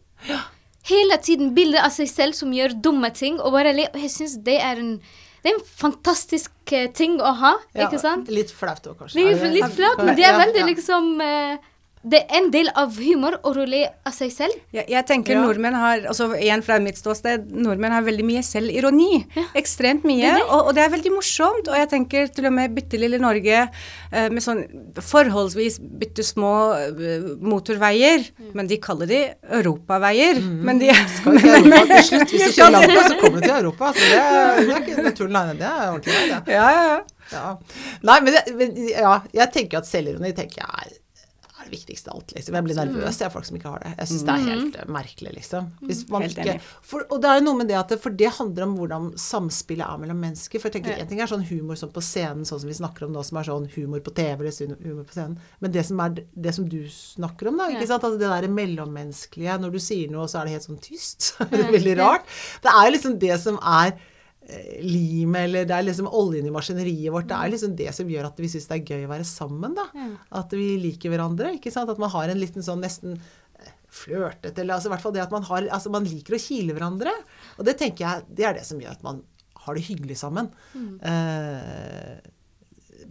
Hele 0.85 1.17
tiden 1.17 1.53
bilder 1.55 1.85
av 1.87 1.93
seg 1.95 2.09
selv 2.11 2.35
som 2.37 2.51
gjør 2.53 2.75
dumme 2.83 3.09
ting, 3.15 3.39
og 3.39 3.55
bare 3.55 3.71
le. 3.73 3.87
Og 3.93 4.01
jeg 4.03 4.11
syns 4.11 4.35
det 4.45 4.59
er 4.61 4.81
en 4.81 4.99
det 5.45 5.51
er 5.51 5.59
en 5.59 5.65
fantastisk 5.77 6.71
eh, 6.73 6.87
ting 6.89 7.19
å 7.21 7.31
ha, 7.37 7.51
Ja, 7.77 7.85
ikke 7.85 7.99
sant? 8.01 8.29
Litt 8.33 8.49
flaut 8.49 8.87
òg, 8.89 8.95
kanskje. 8.97 9.21
Er 9.29 9.51
litt 9.53 9.75
flaut, 9.75 9.99
men 10.01 10.15
det 10.17 10.25
er 10.25 10.39
veldig 10.39 10.63
ja. 10.63 10.65
liksom 10.71 11.21
eh, 11.21 11.67
Det 12.05 12.19
er 12.21 12.35
en 12.38 12.51
del 12.53 12.67
av 12.77 12.91
humor 13.01 13.39
å 13.41 13.51
rulle 13.55 13.79
av 14.05 14.13
seg 14.13 14.29
selv. 14.31 14.53
Jeg, 14.75 14.85
jeg 14.93 15.05
tenker 15.09 15.33
Ja. 15.33 15.41
nordmenn 15.41 15.74
har, 15.74 16.03
altså 16.12 16.27
igjen 16.38 16.62
fra 16.62 16.77
mitt 16.79 17.00
ståsted, 17.01 17.47
nordmenn 17.50 17.91
har 17.95 18.03
veldig 18.05 18.25
mye 18.27 18.43
selvironi. 18.45 19.24
Ekstremt 19.57 20.03
mye. 20.05 20.35
Og, 20.45 20.67
og 20.67 20.74
det 20.77 20.83
er 20.85 20.91
veldig 20.93 21.13
morsomt. 21.15 21.67
Og 21.71 21.75
jeg 21.79 21.89
tenker 21.89 22.27
til 22.35 22.45
og 22.45 22.53
med 22.53 22.75
bitte 22.77 23.00
lille 23.01 23.17
Norge 23.24 23.63
eh, 23.65 24.27
med 24.29 24.43
sånn 24.45 24.62
forholdsvis 25.01 25.79
bitte 25.81 26.24
små 26.25 26.51
eh, 26.77 27.25
motorveier, 27.41 28.27
men 28.53 28.69
de 28.69 28.77
kaller 28.83 29.09
de 29.09 29.21
europaveier. 29.59 30.39
Men 30.45 30.79
de 30.81 30.91
Skal 31.15 31.39
til 31.41 31.50
Europa 31.57 31.85
til 31.89 32.05
slutt. 32.12 32.29
Hvis 32.35 32.43
du 32.45 32.51
ikke 32.53 32.69
lander, 32.75 33.01
så 33.09 33.17
kommer 33.21 33.41
du 33.41 33.47
til 33.47 33.55
Europa. 33.57 33.91
Så 33.97 34.12
det, 34.12 34.19
er- 34.21 34.62
det 34.62 34.75
er 34.75 34.85
ikke 34.85 35.15
tull, 35.24 35.33
nei. 35.33 35.45
Det 35.57 35.71
er 35.71 35.88
ordentlig 35.89 36.19
det. 36.29 36.53
Ja, 36.53 36.67
ja, 36.77 36.85
ja. 36.93 37.01
Ja. 37.33 37.47
Nei, 38.05 38.19
men, 38.21 38.35
det, 38.38 38.43
men 38.59 38.75
ja, 38.91 39.15
jeg 39.33 39.50
tenker 39.55 39.79
at 39.81 39.88
selvironi 39.89 40.29
tenker 40.38 40.62
jeg 40.62 40.83
er, 40.85 40.91
er 41.65 41.72
det 41.72 41.77
viktigste 41.77 42.12
av 42.12 42.19
alt. 42.19 42.34
Liksom. 42.36 42.55
Jeg 42.55 42.65
blir 42.67 42.77
nervøs 42.77 43.19
jeg, 43.22 43.31
folk 43.34 43.48
som 43.48 43.57
ikke 43.57 43.72
har 43.74 43.84
det. 43.84 43.91
Jeg 43.95 44.12
syns 44.12 44.25
det 44.27 44.34
er 44.36 44.45
helt 44.50 44.77
eh, 44.79 44.88
merkelig, 44.95 45.34
liksom. 45.39 45.69
Helt 45.86 46.39
ikke, 46.43 46.55
for, 46.86 47.05
og 47.10 47.22
det 47.24 47.31
er 47.31 47.39
jo 47.39 47.45
noe 47.48 47.60
med 47.60 47.69
det 47.72 47.77
at 47.79 47.91
det, 47.93 48.00
For 48.03 48.15
det 48.15 48.31
handler 48.38 48.67
om 48.67 48.77
hvordan 48.79 49.10
samspillet 49.19 49.86
er 49.88 50.01
mellom 50.01 50.22
mennesker. 50.22 50.62
For 50.62 50.69
jeg 50.69 50.77
tenker, 50.77 51.01
En 51.01 51.12
ting 51.12 51.22
er 51.24 51.31
sånn 51.31 51.45
humor 51.50 51.79
sånn 51.79 51.93
på 51.95 52.03
scenen, 52.05 52.48
sånn 52.48 52.63
som 52.63 52.72
vi 52.72 52.77
snakker 52.77 53.07
om 53.07 53.13
nå, 53.15 53.25
som 53.25 53.41
er 53.41 53.50
sånn 53.50 53.69
humor 53.75 54.03
på 54.05 54.15
TV 54.15 54.45
eller 54.45 54.75
humor 54.86 55.05
på 55.07 55.17
scenen. 55.17 55.38
Men 55.63 55.75
det 55.75 55.86
som 55.89 56.01
er 56.05 56.17
det 56.48 56.55
som 56.57 56.67
du 56.69 56.81
snakker 56.91 57.51
om, 57.51 57.62
da. 57.62 57.69
ikke 57.74 57.89
sant? 57.89 58.05
Altså 58.05 58.22
Det 58.22 58.31
der 58.31 58.51
mellommenneskelige. 58.62 59.60
Når 59.65 59.75
du 59.75 59.81
sier 59.84 60.12
noe, 60.13 60.27
så 60.31 60.41
er 60.41 60.50
det 60.50 60.57
helt 60.60 60.69
sånn 60.69 60.84
tyst. 60.84 61.34
det 61.51 61.69
veldig 61.74 61.98
rart. 62.01 62.36
Det 62.63 62.74
er 62.74 62.89
jo 62.89 62.98
liksom 62.98 63.17
det 63.22 63.39
som 63.41 63.60
er 63.62 63.95
limet, 64.85 65.47
eller 65.47 65.65
det 65.65 65.73
er 65.73 65.85
liksom 65.87 66.07
oljen 66.13 66.45
i 66.45 66.51
maskineriet 66.53 67.11
vårt. 67.13 67.27
Det 67.31 67.37
er 67.39 67.49
liksom 67.53 67.75
det 67.79 67.87
som 67.97 68.09
gjør 68.11 68.27
at 68.29 68.37
vi 68.43 68.49
syns 68.51 68.67
det 68.69 68.75
er 68.77 68.91
gøy 68.93 69.05
å 69.07 69.11
være 69.15 69.25
sammen, 69.25 69.73
da. 69.77 69.87
At 70.37 70.53
vi 70.53 70.75
liker 70.83 71.09
hverandre. 71.13 71.55
ikke 71.57 71.71
sant? 71.73 71.89
At 71.89 71.97
man 72.01 72.09
har 72.13 72.29
en 72.29 72.39
liten 72.41 72.61
sånn 72.65 72.83
nesten 72.85 73.15
flørtet 73.15 73.41
flørtete 73.95 74.59
eller 74.59 74.75
altså 74.75 74.89
i 74.89 74.91
hvert 74.91 75.01
fall 75.05 75.13
det 75.15 75.21
at 75.23 75.31
man 75.31 75.45
har 75.47 75.67
Altså 75.71 75.87
man 75.93 76.03
liker 76.03 76.35
å 76.35 76.39
kile 76.41 76.73
hverandre. 76.75 77.13
Og 77.57 77.63
det 77.65 77.77
tenker 77.79 78.03
jeg 78.03 78.25
det 78.35 78.43
er 78.45 78.53
det 78.57 78.65
som 78.67 78.81
gjør 78.81 78.91
at 78.91 79.03
man 79.07 79.21
har 79.65 79.73
det 79.77 79.85
hyggelig 79.87 80.17
sammen. 80.19 80.49
Eh, 80.75 82.17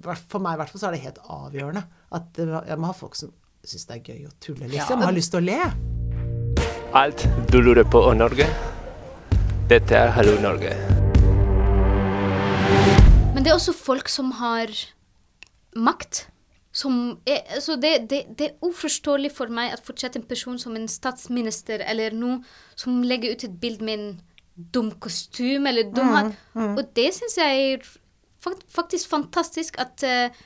hvert- 0.04 0.28
for 0.28 0.44
meg 0.44 0.54
i 0.54 0.60
hvert 0.60 0.68
fall 0.74 0.80
så 0.82 0.88
er 0.90 0.92
det 0.98 1.00
helt 1.06 1.18
avgjørende 1.24 1.84
at 2.12 2.38
man 2.76 2.84
har 2.90 2.94
folk 2.98 3.16
som 3.16 3.32
syns 3.64 3.86
det 3.88 3.96
er 3.96 4.12
gøy 4.12 4.26
å 4.28 4.34
tulle, 4.44 4.68
liksom. 4.68 5.00
Har 5.02 5.12
lyst 5.16 5.32
til 5.32 5.40
å 5.40 5.46
le. 5.48 5.58
Alt 6.94 7.24
du 7.50 7.58
lurer 7.64 7.84
på 7.88 8.04
om 8.04 8.18
Norge, 8.20 8.46
dette 9.72 9.96
er 9.96 10.12
Hallo 10.14 10.36
Norge. 10.44 11.03
Men 13.44 13.50
det 13.50 13.52
er 13.52 13.58
også 13.58 13.72
folk 13.76 14.08
som 14.08 14.30
har 14.38 14.70
makt. 15.76 16.22
Som 16.72 17.18
er, 17.28 17.42
altså 17.52 17.74
det, 17.76 17.90
det, 18.08 18.22
det 18.38 18.46
er 18.46 18.64
uforståelig 18.64 19.34
for 19.36 19.52
meg 19.52 19.74
at 19.74 19.82
fortsatt 19.84 20.16
en 20.16 20.24
person 20.24 20.56
som 20.58 20.72
en 20.78 20.88
statsminister 20.88 21.84
eller 21.84 22.16
noe 22.16 22.38
som 22.72 23.02
legger 23.04 23.34
ut 23.36 23.44
et 23.44 23.58
bilde 23.60 23.84
med 23.84 24.00
en 24.00 24.16
dum 24.72 24.88
kostyme 24.96 25.68
eller 25.68 25.92
dum 25.92 26.08
hatt. 26.16 26.32
Og 26.56 26.80
det 26.96 27.10
syns 27.18 27.36
jeg 27.36 27.68
er 27.74 27.84
faktisk 28.72 29.12
fantastisk 29.12 29.76
at 29.82 30.06
eh, 30.08 30.40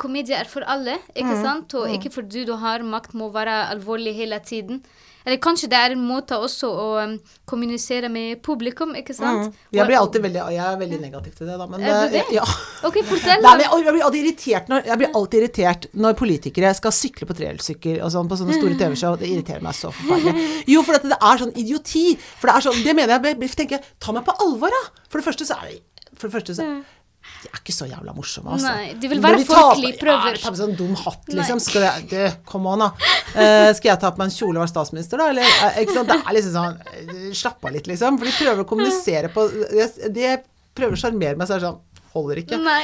komedie 0.00 0.40
er 0.40 0.48
for 0.48 0.64
alle, 0.64 0.96
ikke 1.12 1.36
sant? 1.44 1.76
Og 1.76 1.92
ikke 1.92 2.14
fordi 2.16 2.46
du 2.48 2.56
har 2.56 2.80
makt, 2.80 3.12
må 3.20 3.28
være 3.36 3.66
alvorlig 3.76 4.16
hele 4.16 4.40
tiden. 4.40 4.80
Eller 5.24 5.40
kanskje 5.42 5.68
det 5.70 5.78
er 5.78 5.94
en 5.94 6.02
måte 6.04 6.36
også 6.40 6.70
å 6.70 6.86
um, 7.04 7.16
kommunisere 7.48 8.08
med 8.12 8.40
publikum, 8.44 8.94
ikke 8.98 9.14
sant? 9.16 9.56
Jeg 9.74 9.86
blir 9.88 9.98
alltid 9.98 10.24
veldig, 10.24 10.40
jeg 10.54 10.62
er 10.64 10.78
veldig 10.80 11.00
negativ 11.02 11.34
til 11.36 11.50
det, 11.50 11.58
da. 11.60 11.66
Men 11.70 11.84
Er 11.84 11.90
du 11.90 12.06
eh, 12.06 12.14
det? 12.14 12.24
Ja. 12.38 12.46
Ok, 12.88 13.00
fortell. 13.08 13.44
Nei, 13.44 13.54
jeg, 13.64 13.82
jeg 13.86 13.96
blir 13.96 14.06
alltid 14.06 14.20
irritert 14.22 14.72
når, 14.72 14.86
jeg 14.90 15.02
blir 15.02 15.18
alltid 15.20 15.42
irritert 15.42 15.88
når 16.06 16.16
politikere 16.20 16.72
skal 16.78 16.96
sykle 16.96 17.28
på 17.28 17.36
trehjulssykkel 17.40 18.00
og 18.00 18.14
sånn 18.14 18.30
på 18.30 18.40
sånne 18.40 18.56
store 18.56 18.78
TV-show. 18.84 19.18
Det 19.20 19.28
irriterer 19.28 19.64
meg 19.64 19.76
så 19.76 19.92
forferdelig. 19.94 20.48
Jo, 20.70 20.84
for 20.86 21.00
at 21.00 21.06
det 21.10 21.20
er 21.20 21.44
sånn 21.44 21.54
idioti. 21.60 22.06
For 22.40 22.50
det 22.50 22.56
er 22.56 22.68
sånn, 22.68 22.80
det 22.86 22.96
mener 22.96 23.16
jeg 23.18 23.36
jeg 23.40 23.56
tenker, 23.64 23.92
Ta 24.00 24.14
meg 24.16 24.24
på 24.26 24.32
alvor, 24.44 24.72
da! 24.72 25.04
For 25.10 25.20
det 25.20 25.26
første 25.26 25.46
så 25.48 25.58
er 25.60 25.70
det 25.70 25.78
For 26.16 26.28
det 26.28 26.34
første 26.38 26.56
så 26.56 26.66
De 27.40 27.48
er 27.48 27.60
ikke 27.62 27.72
så 27.72 27.86
jævla 27.88 28.12
morsomme, 28.12 28.52
altså. 28.56 28.72
Nei, 28.74 28.94
de 29.00 29.08
vil 29.08 29.22
være 29.24 29.44
folkelige 29.48 29.96
prøver. 30.00 30.34
Ja, 30.36 30.42
ta 30.42 30.52
på 30.52 30.58
sånn 30.58 30.74
dum 30.76 30.92
hatt, 31.00 31.22
liksom. 31.32 31.62
Skal 31.64 31.86
jeg, 31.86 32.06
det, 32.10 32.26
come 32.48 32.74
on, 32.74 32.84
da. 32.84 32.90
Uh, 33.32 33.70
skal 33.76 33.94
jeg 33.94 34.02
ta 34.02 34.10
på 34.12 34.20
meg 34.20 34.28
en 34.28 34.34
kjole 34.34 34.58
og 34.58 34.64
være 34.64 34.72
statsminister, 34.74 35.22
da? 35.22 35.30
Eller, 35.32 35.48
uh, 35.62 35.78
ikke 35.80 35.96
sant? 35.96 36.10
Det 36.10 36.18
er 36.20 36.36
liksom 36.36 36.56
sånn 36.56 36.76
eh, 36.90 37.30
Slapp 37.40 37.64
av 37.64 37.74
litt, 37.76 37.88
liksom. 37.88 38.20
For 38.20 38.28
de 38.28 38.34
prøver 38.36 38.64
å 38.64 38.68
kommunisere 38.68 39.32
på 39.32 39.46
De, 40.12 40.34
prøver 40.76 40.98
å 40.98 41.00
sjarmere 41.00 41.40
meg, 41.40 41.48
så 41.48 41.56
er 41.56 41.62
det 41.62 41.70
sånn 41.70 41.80
Holder 42.10 42.40
ikke. 42.42 42.58
Nei. 42.58 42.82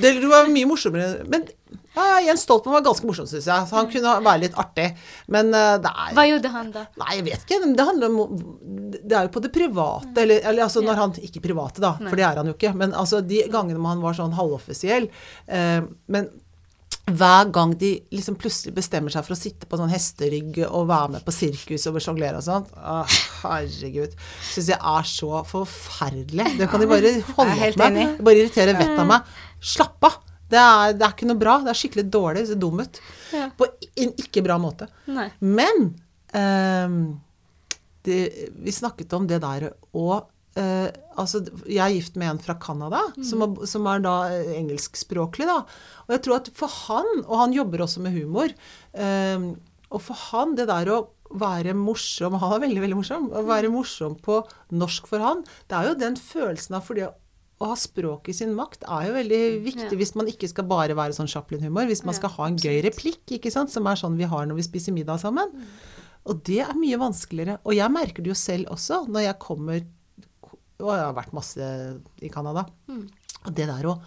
Det 0.00 0.14
det 0.22 0.28
var 0.30 0.46
mye 0.48 0.68
morsommere 0.70 1.26
Men 1.28 1.42
ja, 1.96 2.20
Jens 2.24 2.44
Stoltenberg 2.46 2.80
var 2.80 2.86
ganske 2.88 3.08
morsom, 3.08 3.26
syns 3.28 3.48
jeg. 3.50 3.66
Så 3.68 3.76
han 3.76 3.90
kunne 3.92 4.14
være 4.24 4.42
litt 4.46 4.58
artig. 4.60 4.86
Men 5.32 5.50
uh, 5.52 5.74
det 5.82 5.90
er 5.92 6.14
Hva 6.16 6.26
gjorde 6.28 6.52
han 6.54 6.70
da? 6.74 6.84
Nei, 7.02 7.10
jeg 7.18 7.26
vet 7.28 7.44
ikke. 7.46 7.58
men 7.64 7.74
Det 7.78 7.88
handler 7.88 8.12
om 8.12 8.38
Det 8.94 9.16
er 9.18 9.26
jo 9.26 9.34
på 9.34 9.42
det 9.44 9.52
private, 9.54 10.14
eller, 10.24 10.40
eller 10.40 10.66
altså 10.68 10.84
når 10.84 11.02
han 11.02 11.18
Ikke 11.28 11.44
private, 11.44 11.82
da, 11.84 11.96
for 12.00 12.16
det 12.18 12.28
er 12.28 12.40
han 12.40 12.48
jo 12.48 12.56
ikke. 12.56 12.72
Men 12.78 12.96
altså 12.96 13.20
de 13.24 13.44
gangene 13.52 13.82
han 13.92 14.04
var 14.04 14.16
sånn 14.16 14.32
halvoffisiell. 14.38 15.10
uh, 15.52 15.84
men 16.12 16.32
hver 17.10 17.48
gang 17.50 17.72
de 17.74 17.96
liksom 18.14 18.36
plutselig 18.38 18.76
bestemmer 18.76 19.10
seg 19.10 19.24
for 19.26 19.34
å 19.34 19.38
sitte 19.38 19.66
på 19.66 19.78
sånn 19.78 19.90
hesterygg 19.90 20.60
og 20.68 20.86
være 20.86 21.16
med 21.16 21.24
på 21.26 21.34
sirkus 21.34 21.88
og 21.90 21.98
sjonglere 22.00 22.38
og 22.38 22.44
sånt 22.46 22.70
Å, 22.78 23.00
herregud. 23.42 24.14
Syns 24.52 24.70
jeg 24.70 24.78
er 24.78 25.08
så 25.10 25.42
forferdelig. 25.50 26.46
Det 26.60 26.70
kan 26.70 26.82
de 26.82 26.88
bare 26.90 27.16
holde 27.34 27.56
opp 27.58 27.80
med. 27.82 27.98
Det 27.98 28.26
bare 28.28 28.44
irriterer 28.44 28.78
vettet 28.78 29.02
av 29.02 29.10
meg. 29.10 29.34
Slapp 29.72 30.06
av. 30.08 30.20
Det 30.52 30.60
er, 30.60 30.92
det 30.98 31.06
er 31.06 31.14
ikke 31.16 31.28
noe 31.30 31.40
bra. 31.40 31.56
Det 31.64 31.72
er 31.72 31.78
skikkelig 31.80 32.04
dårlig. 32.12 32.42
Det 32.44 32.50
ser 32.52 32.60
dum 32.62 32.82
ut. 32.82 33.00
Ja. 33.32 33.46
På 33.58 33.68
en 34.04 34.12
ikke 34.20 34.42
bra 34.44 34.58
måte. 34.60 34.88
Nei. 35.08 35.30
Men 35.40 35.86
um, 36.36 36.98
det, 38.06 38.18
vi 38.64 38.72
snakket 38.74 39.12
om 39.16 39.26
det 39.30 39.40
der 39.44 39.68
og 39.94 40.28
uh, 40.58 40.88
altså, 41.16 41.40
Jeg 41.68 41.80
er 41.84 41.94
gift 41.96 42.16
med 42.20 42.32
en 42.32 42.40
fra 42.42 42.56
Canada, 42.60 43.00
som, 43.24 43.44
er- 43.46 43.66
som 43.70 43.86
er 43.92 44.02
da 44.04 44.14
eh, 44.34 44.52
engelskspråklig. 44.58 45.46
da, 45.48 45.60
Og 46.08 46.14
jeg 46.16 46.24
tror 46.26 46.40
at 46.40 46.50
for 46.58 46.72
han, 46.88 47.08
og 47.26 47.36
han 47.44 47.54
jobber 47.56 47.84
også 47.86 48.02
med 48.04 48.16
humor 48.18 48.52
ehm, 48.92 49.52
Og 49.92 50.02
for 50.02 50.18
han, 50.32 50.56
det 50.58 50.66
der 50.70 50.90
å 50.92 51.00
være 51.32 51.72
morsom 51.78 52.34
Han 52.42 52.52
er 52.58 52.60
veldig 52.66 52.82
veldig 52.84 52.96
morsom. 52.98 53.30
Å 53.32 53.40
være 53.48 53.70
morsom 53.72 54.18
på 54.20 54.42
norsk 54.76 55.06
for 55.08 55.22
han, 55.24 55.44
det 55.70 55.78
er 55.78 55.86
jo 55.88 55.94
den 56.02 56.18
følelsen 56.20 56.76
av 56.76 56.84
fordi 56.90 57.06
å 57.62 57.68
ha 57.70 57.76
språk 57.78 58.28
i 58.32 58.34
sin 58.36 58.52
makt 58.58 58.82
er 58.90 59.06
jo 59.08 59.14
veldig 59.16 59.40
viktig 59.64 59.90
Ja. 59.92 59.98
hvis 60.00 60.14
man 60.18 60.26
ikke 60.30 60.48
skal 60.50 60.64
bare 60.66 60.96
være 60.98 61.14
sånn 61.16 61.30
Chaplin-humor. 61.30 61.86
Hvis 61.86 62.04
man 62.04 62.14
skal 62.18 62.30
ha 62.34 62.46
en 62.50 62.56
gøy 62.58 62.80
replikk, 62.84 63.22
ikke 63.38 63.52
sant, 63.54 63.70
som 63.70 63.86
er 63.86 63.94
sånn 64.00 64.16
vi 64.18 64.26
har 64.28 64.46
når 64.50 64.58
vi 64.58 64.66
spiser 64.66 64.92
middag 64.96 65.20
sammen. 65.22 65.54
Og 66.26 66.42
det 66.46 66.60
er 66.62 66.74
mye 66.78 66.98
vanskeligere. 66.98 67.58
Og 67.64 67.74
jeg 67.74 67.90
merker 67.90 68.22
det 68.22 68.30
jo 68.34 68.38
selv 68.38 68.66
også 68.74 69.04
når 69.08 69.28
jeg 69.30 69.38
kommer 69.38 69.82
Og 70.82 70.90
jeg 70.90 71.04
har 71.06 71.14
vært 71.14 71.32
masse 71.36 71.66
i 72.22 72.28
Canada. 72.28 72.64
Og 73.46 73.54
det 73.54 73.66
der 73.68 73.86
å 73.86 74.00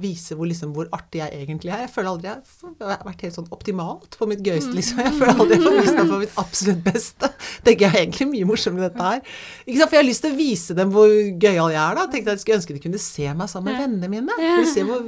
vise 0.00 0.34
hvor, 0.36 0.44
liksom, 0.44 0.74
hvor 0.76 0.88
artig 0.92 1.22
jeg 1.22 1.32
egentlig 1.44 1.70
er. 1.72 1.84
Jeg 1.86 1.90
føler 1.94 2.10
aldri 2.10 2.28
jeg 2.28 2.74
har 2.84 3.04
vært 3.06 3.22
helt 3.24 3.36
sånn 3.38 3.46
optimalt 3.54 4.18
på 4.20 4.26
mitt 4.28 4.42
gøyeste, 4.44 4.74
liksom. 4.76 5.00
Jeg 5.00 5.14
føler 5.16 5.40
aldri 5.40 5.56
jeg 5.56 5.64
får 5.64 5.78
vist 5.80 5.96
meg 5.96 6.10
på 6.10 6.18
mitt 6.20 6.38
absolutt 6.42 6.82
beste. 6.84 7.30
Tenker 7.64 7.86
jeg 7.86 7.94
er 7.94 8.02
egentlig 8.02 8.26
mye 8.34 8.48
morsommere 8.50 8.84
enn 8.84 8.92
dette 8.92 9.08
her. 9.08 9.22
Ikke 9.64 9.78
sant? 9.78 9.88
For 9.88 9.96
jeg 9.96 10.02
har 10.02 10.08
lyst 10.10 10.24
til 10.26 10.34
å 10.34 10.38
vise 10.38 10.76
dem 10.76 10.92
hvor 10.92 11.08
gøyal 11.14 11.72
jeg 11.72 11.80
er, 11.80 11.98
da. 12.00 12.06
Tenkte 12.12 12.34
jeg 12.34 12.42
skulle 12.44 12.58
ønske 12.60 12.76
de 12.76 12.84
kunne 12.84 13.02
se 13.06 13.28
meg 13.40 13.52
sammen 13.54 13.70
med 13.72 13.82
vennene 13.86 14.12
mine. 14.12 14.36
For 14.42 14.66
å 14.66 14.72
se 14.74 14.86
hvor 14.90 15.04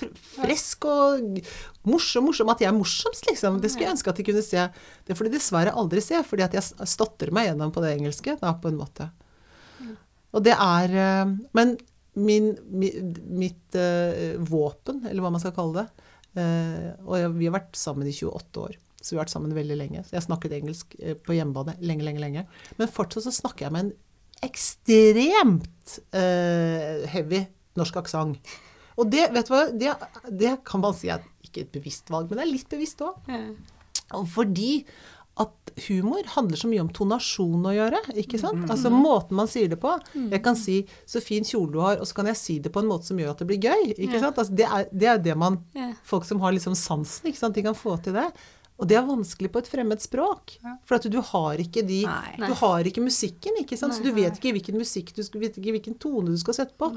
fr- 0.00 0.14
frisk 0.40 0.88
og 0.88 1.40
morsom, 1.84 2.30
morsom 2.30 2.52
At 2.54 2.64
jeg 2.64 2.72
er 2.72 2.78
morsomst, 2.78 3.28
liksom. 3.28 3.60
Det 3.60 3.72
skulle 3.72 3.90
jeg 3.90 3.98
ønske 3.98 4.14
at 4.14 4.20
de 4.22 4.28
kunne 4.30 4.46
se. 4.48 4.68
Det 5.04 5.18
får 5.18 5.28
de 5.28 5.36
dessverre 5.36 5.76
aldri 5.76 6.00
se, 6.04 6.24
fordi 6.24 6.46
at 6.48 6.56
jeg 6.56 6.88
stotter 6.88 7.34
meg 7.36 7.50
gjennom 7.50 7.74
på 7.74 7.84
det 7.84 7.92
engelske, 7.98 8.38
da, 8.40 8.56
på 8.56 8.72
en 8.72 8.80
måte. 8.80 9.10
Og 10.34 10.42
det 10.42 10.54
er 10.58 10.94
eh, 10.98 11.34
Men 11.54 11.76
min, 12.14 12.52
mi, 12.70 12.90
mitt 13.42 13.76
uh, 13.78 14.34
våpen, 14.46 15.02
eller 15.08 15.24
hva 15.24 15.32
man 15.34 15.42
skal 15.44 15.56
kalle 15.56 15.84
det 15.84 16.10
Uh, 16.34 16.88
Og 17.06 17.12
jeg, 17.14 17.28
vi 17.36 17.46
har 17.46 17.52
vært 17.54 17.76
sammen 17.78 18.08
i 18.10 18.12
28 18.12 18.58
år, 18.58 18.72
så 18.98 19.12
vi 19.12 19.14
har 19.14 19.20
vært 19.20 19.30
sammen 19.36 19.52
veldig 19.54 19.76
lenge. 19.78 20.00
Så 20.02 20.16
jeg 20.16 20.24
snakket 20.24 20.56
engelsk 20.56 20.96
uh, 20.98 21.12
på 21.14 21.36
hjemmebane 21.36 21.76
lenge, 21.78 22.02
lenge, 22.02 22.18
lenge. 22.18 22.42
Men 22.74 22.90
fortsatt 22.90 23.28
så 23.28 23.34
snakker 23.36 23.68
jeg 23.68 23.74
med 23.76 23.84
en 23.84 23.92
ekstremt 24.42 25.94
heavy 26.10 27.44
norsk 27.78 28.00
aksent. 28.02 28.50
Og 28.98 29.06
det, 29.14 29.28
vet 29.30 29.46
du 29.46 29.54
hva, 29.54 29.60
det, 29.70 29.94
det 30.42 30.56
kan 30.66 30.82
man 30.82 30.98
si 30.98 31.12
er 31.14 31.22
ikke 31.46 31.68
et 31.68 31.72
bevisst 31.78 32.10
valg, 32.10 32.26
men 32.26 32.42
det 32.42 32.48
er 32.48 32.50
litt 32.50 32.74
bevisst 32.74 33.06
òg. 33.06 33.30
Ja. 33.30 34.24
fordi 34.34 34.72
at 35.36 35.72
humor 35.88 36.22
handler 36.36 36.56
så 36.56 36.68
mye 36.70 36.80
om 36.84 36.88
tonasjon 36.94 37.64
å 37.66 37.72
gjøre. 37.74 38.00
ikke 38.22 38.38
sant? 38.38 38.68
Altså 38.70 38.90
måten 38.94 39.34
man 39.34 39.48
sier 39.50 39.68
det 39.72 39.80
på. 39.82 39.90
Jeg 40.14 40.42
kan 40.44 40.54
si 40.54 40.86
'så 41.06 41.20
fin 41.20 41.42
kjole 41.42 41.72
du 41.72 41.78
har', 41.80 41.98
og 42.00 42.06
så 42.06 42.14
kan 42.14 42.26
jeg 42.26 42.36
si 42.36 42.58
det 42.60 42.70
på 42.72 42.78
en 42.80 42.86
måte 42.86 43.06
som 43.10 43.18
gjør 43.18 43.30
at 43.30 43.38
det 43.38 43.46
blir 43.48 43.58
gøy. 43.58 43.94
ikke 43.98 44.20
sant? 44.20 44.38
Altså, 44.38 44.54
det 44.54 44.66
er 44.66 44.86
det 44.92 45.08
er 45.08 45.18
det 45.18 45.36
man 45.36 45.58
Folk 46.04 46.24
som 46.24 46.38
har 46.40 46.52
liksom 46.52 46.74
sansen, 46.74 47.26
ikke 47.26 47.38
sant? 47.38 47.54
de 47.54 47.62
kan 47.62 47.74
få 47.74 48.00
til 48.02 48.12
det. 48.12 48.30
Og 48.78 48.88
det 48.88 48.96
er 48.96 49.02
vanskelig 49.06 49.50
på 49.52 49.58
et 49.58 49.68
fremmed 49.68 50.00
språk. 50.00 50.58
For 50.84 50.96
at 50.96 51.10
du 51.10 51.20
har 51.20 51.56
ikke 51.58 51.82
de 51.86 52.02
Nei. 52.06 52.48
Du 52.48 52.54
har 52.54 52.82
ikke 52.84 53.02
musikken, 53.02 53.52
ikke 53.58 53.76
sant? 53.76 53.94
så 53.94 54.02
du 54.02 54.12
vet 54.12 54.34
ikke 54.38 54.52
hvilken 54.52 54.78
musikk 54.78 55.14
du 55.14 55.22
skal, 55.22 55.40
vet 55.40 55.58
ikke 55.58 55.74
hvilken 55.74 55.98
tone 55.98 56.26
du 56.30 56.38
skal 56.38 56.54
sette 56.54 56.74
på. 56.78 56.90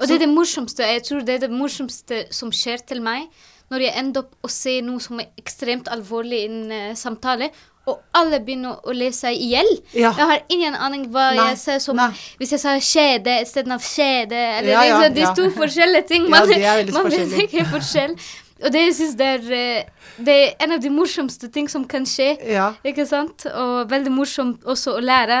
Og 0.00 0.08
det 0.08 0.14
er 0.16 0.18
det 0.24 0.32
morsomste. 0.32 0.80
Jeg 0.80 1.02
tror 1.04 1.20
det 1.24 1.34
er 1.34 1.46
det 1.46 1.50
morsomste 1.52 2.32
som 2.32 2.50
skjer 2.50 2.80
til 2.86 3.02
meg, 3.02 3.28
når 3.70 3.84
jeg 3.86 3.98
ender 4.02 4.24
opp 4.24 4.46
å 4.46 4.50
se 4.50 4.80
noe 4.82 5.02
som 5.02 5.20
er 5.22 5.30
ekstremt 5.38 5.90
alvorlig 5.92 6.42
i 6.42 6.48
en 6.48 6.72
eh, 6.74 6.96
samtale, 6.98 7.50
og 7.88 8.02
alle 8.14 8.42
begynner 8.44 8.82
å 8.86 8.92
le 8.94 9.08
seg 9.14 9.38
i 9.40 9.54
hjel. 9.54 9.70
Ja. 9.96 10.10
Jeg 10.18 10.26
har 10.30 10.42
ingen 10.52 10.76
aning 10.76 11.06
hva 11.14 11.30
Nei, 11.34 11.46
jeg 11.52 11.60
ser 11.62 11.78
som 11.82 11.96
nei. 11.98 12.10
Hvis 12.38 12.52
jeg 12.54 12.62
sa 12.62 12.74
skjede 12.84 13.38
istedenfor 13.46 13.86
kjede 13.96 14.42
eller 14.58 14.70
Ja, 14.74 14.82
ja, 14.84 14.98
liksom, 14.98 15.14
det 15.16 15.24
ja. 15.24 15.30
er 15.30 15.38
to 15.38 15.48
forskjellige 15.56 16.06
ting. 16.10 16.28
Ja, 16.30 16.42
Man, 16.44 16.52
veldig 16.52 16.94
man 16.94 17.10
vet 17.14 17.36
ikke 17.46 17.64
forskjell. 17.72 18.14
Og 18.60 18.74
det 18.74 18.82
jeg 18.84 18.96
synes 18.98 19.14
det 19.16 19.30
eh, 19.56 20.10
det 20.20 20.34
er 20.36 20.66
en 20.66 20.74
av 20.76 20.82
de 20.84 20.90
morsomste 20.92 21.48
ting 21.48 21.70
som 21.72 21.86
kan 21.88 22.04
skje. 22.06 22.34
Ja. 22.44 22.74
Ikke 22.84 23.06
sant? 23.08 23.46
Og 23.48 23.88
veldig 23.88 24.12
morsomt 24.12 24.66
også 24.68 24.98
å 24.98 25.00
lære 25.00 25.38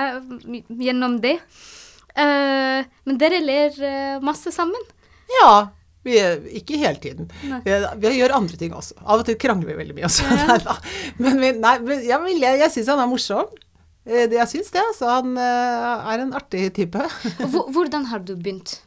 gjennom 0.80 1.18
det. 1.20 1.36
Uh, 2.16 2.80
men 3.04 3.20
dere 3.20 3.42
ler 3.44 3.76
masse 4.24 4.48
sammen. 4.54 4.88
Ja. 5.36 5.52
Vi 6.06 6.14
ikke 6.60 6.78
hele 6.80 6.96
tiden. 7.02 7.26
Vi, 7.64 7.72
vi 8.00 8.12
gjør 8.16 8.32
andre 8.38 8.56
ting 8.56 8.72
også. 8.72 8.96
Av 9.04 9.20
og 9.20 9.26
til 9.28 9.36
krangler 9.40 9.68
vi 9.74 9.78
veldig 9.82 9.96
mye 9.98 10.06
også. 10.08 10.24
Ja. 10.32 10.76
men 11.22 11.40
vi, 11.42 11.50
nei, 11.60 11.74
men 11.84 11.90
vil- 12.24 12.40
jeg, 12.46 12.60
jeg 12.62 12.72
syns 12.72 12.88
han 12.94 13.02
er 13.04 13.10
morsom. 13.10 13.50
Eh, 14.08 14.24
Jeg 14.32 14.48
syns 14.48 14.70
det. 14.72 14.84
Så 14.96 15.10
han 15.12 15.34
eh, 15.36 16.08
er 16.14 16.22
en 16.24 16.32
artig 16.38 16.70
type. 16.78 17.04
Hvordan 17.52 18.06
har 18.14 18.24
du 18.24 18.32
begynt 18.36 18.78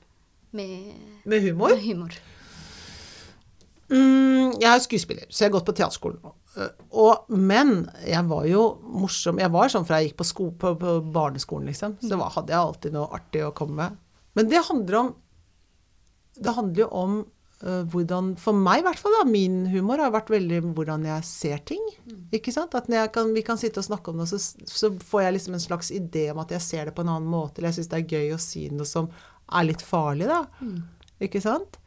med, 0.58 0.94
Med 1.30 1.46
humor. 1.46 1.76
med 1.76 1.86
humor? 1.86 2.18
Mm, 3.94 4.56
jeg 4.62 4.70
er 4.72 4.80
skuespiller, 4.82 5.26
så 5.30 5.44
jeg 5.44 5.50
har 5.52 5.58
gått 5.58 5.68
på 5.68 5.76
teaterskolen. 5.78 6.18
Eh, 6.58 6.70
Og, 6.98 7.28
men 7.30 7.84
jeg 8.08 8.22
var 8.30 8.46
jo 8.50 8.64
morsom 9.02 9.40
Jeg 9.42 9.50
var 9.54 9.70
sånn 9.74 9.86
fra 9.86 10.00
jeg 10.02 10.12
gikk 10.12 10.20
på, 10.22 10.28
sko, 10.30 10.48
på, 10.58 10.72
på 10.82 10.94
barneskolen, 11.14 11.68
liksom. 11.70 11.98
Så 12.02 12.18
var, 12.18 12.32
hadde 12.34 12.54
jeg 12.56 12.62
alltid 12.62 12.96
noe 12.96 13.10
artig 13.18 13.44
å 13.46 13.52
komme 13.58 13.78
med. 13.84 14.00
Men 14.38 14.50
det 14.50 14.64
handler 14.66 14.98
om 15.04 15.12
Det 16.36 16.54
handler 16.56 16.86
jo 16.86 16.88
om 16.98 17.18
uh, 17.64 17.84
hvordan 17.94 18.34
For 18.42 18.58
meg, 18.58 18.82
i 18.82 18.86
hvert 18.88 19.02
fall, 19.02 19.14
da, 19.20 19.28
min 19.30 19.68
humor 19.74 20.02
har 20.02 20.14
vært 20.16 20.32
veldig 20.34 20.62
hvordan 20.74 21.06
jeg 21.10 21.28
ser 21.28 21.62
ting. 21.70 21.84
Ikke 22.34 22.54
sant? 22.56 22.76
At 22.78 22.90
når 22.90 23.04
jeg 23.04 23.14
kan, 23.18 23.36
vi 23.36 23.46
kan 23.46 23.62
sitte 23.62 23.84
og 23.84 23.88
snakke 23.90 24.14
om 24.14 24.24
det, 24.24 24.30
så, 24.32 24.40
så 24.40 24.94
får 24.98 25.28
jeg 25.28 25.38
liksom 25.38 25.60
en 25.60 25.68
slags 25.68 25.94
idé 25.94 26.30
om 26.34 26.42
at 26.44 26.56
jeg 26.56 26.66
ser 26.66 26.90
det 26.90 26.96
på 26.98 27.06
en 27.06 27.14
annen 27.16 27.30
måte. 27.30 27.60
Eller 27.60 27.72
jeg 27.72 27.82
syns 27.82 27.94
det 27.94 28.02
er 28.02 28.18
gøy 28.18 28.36
å 28.36 28.42
si 28.42 28.68
noe 28.74 28.90
som 28.90 29.12
er 29.54 29.70
litt 29.70 29.86
farlig, 29.86 30.30
da. 30.32 30.44
Ikke 31.24 31.42
sant? 31.44 31.78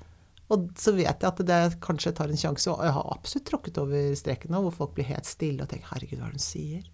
Og 0.52 0.68
så 0.78 0.92
vet 0.94 1.10
jeg 1.10 1.26
at 1.26 1.42
det 1.48 1.60
kanskje 1.82 2.12
tar 2.14 2.30
en 2.30 2.38
sjanse, 2.38 2.70
og 2.70 2.84
jeg 2.86 2.94
har 2.94 3.12
absolutt 3.16 3.48
tråkket 3.48 3.80
over 3.82 4.12
streken 4.18 4.54
nå, 4.54 4.62
hvor 4.66 4.76
folk 4.76 4.94
blir 4.94 5.08
helt 5.08 5.26
stille 5.26 5.64
og 5.64 5.70
tenker 5.72 5.90
'herregud, 5.90 6.20
hva 6.20 6.28
er 6.28 6.36
det 6.36 6.38
hun 6.38 6.46
sier'? 6.46 6.84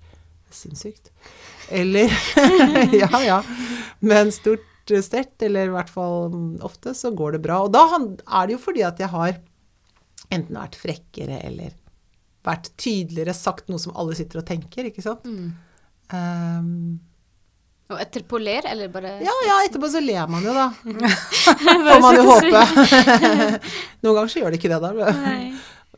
Er 0.48 0.56
sinnssykt. 0.56 1.12
Eller 1.68 2.08
Ja, 3.02 3.20
ja. 3.20 3.42
Men 4.00 4.32
stort 4.32 4.64
sett, 5.00 5.34
eller 5.42 5.70
i 5.70 5.72
hvert 5.72 5.90
fall 5.92 6.28
mm, 6.32 6.58
ofte, 6.66 6.92
så 6.94 7.10
går 7.16 7.38
det 7.38 7.40
bra. 7.46 7.62
Og 7.64 7.72
da 7.72 7.86
er 7.88 8.50
det 8.50 8.58
jo 8.58 8.60
fordi 8.60 8.84
at 8.84 9.00
jeg 9.00 9.08
har 9.12 9.38
enten 10.32 10.58
vært 10.58 10.76
frekkere 10.80 11.40
eller 11.46 11.72
vært 12.44 12.72
tydeligere, 12.80 13.34
sagt 13.36 13.68
noe 13.70 13.80
som 13.80 13.94
alle 13.96 14.16
sitter 14.18 14.42
og 14.42 14.46
tenker, 14.48 14.88
ikke 14.90 15.04
sant? 15.04 15.24
Um, 16.12 16.98
Og 17.92 18.00
etterpå 18.02 18.40
ler, 18.42 18.66
eller 18.68 18.88
bare 18.92 19.12
ja, 19.22 19.34
ja, 19.46 19.58
etterpå 19.68 19.88
så 19.92 20.00
ler 20.02 20.26
man 20.30 20.42
jo, 20.44 20.54
da. 20.56 20.68
Får 21.44 22.02
man 22.02 22.18
jo 22.18 22.24
håpe. 22.26 22.64
Noen 24.02 24.16
ganger 24.16 24.32
så 24.32 24.42
gjør 24.42 24.54
det 24.54 24.58
ikke 24.60 24.72
det, 24.72 24.80
da. 24.82 25.14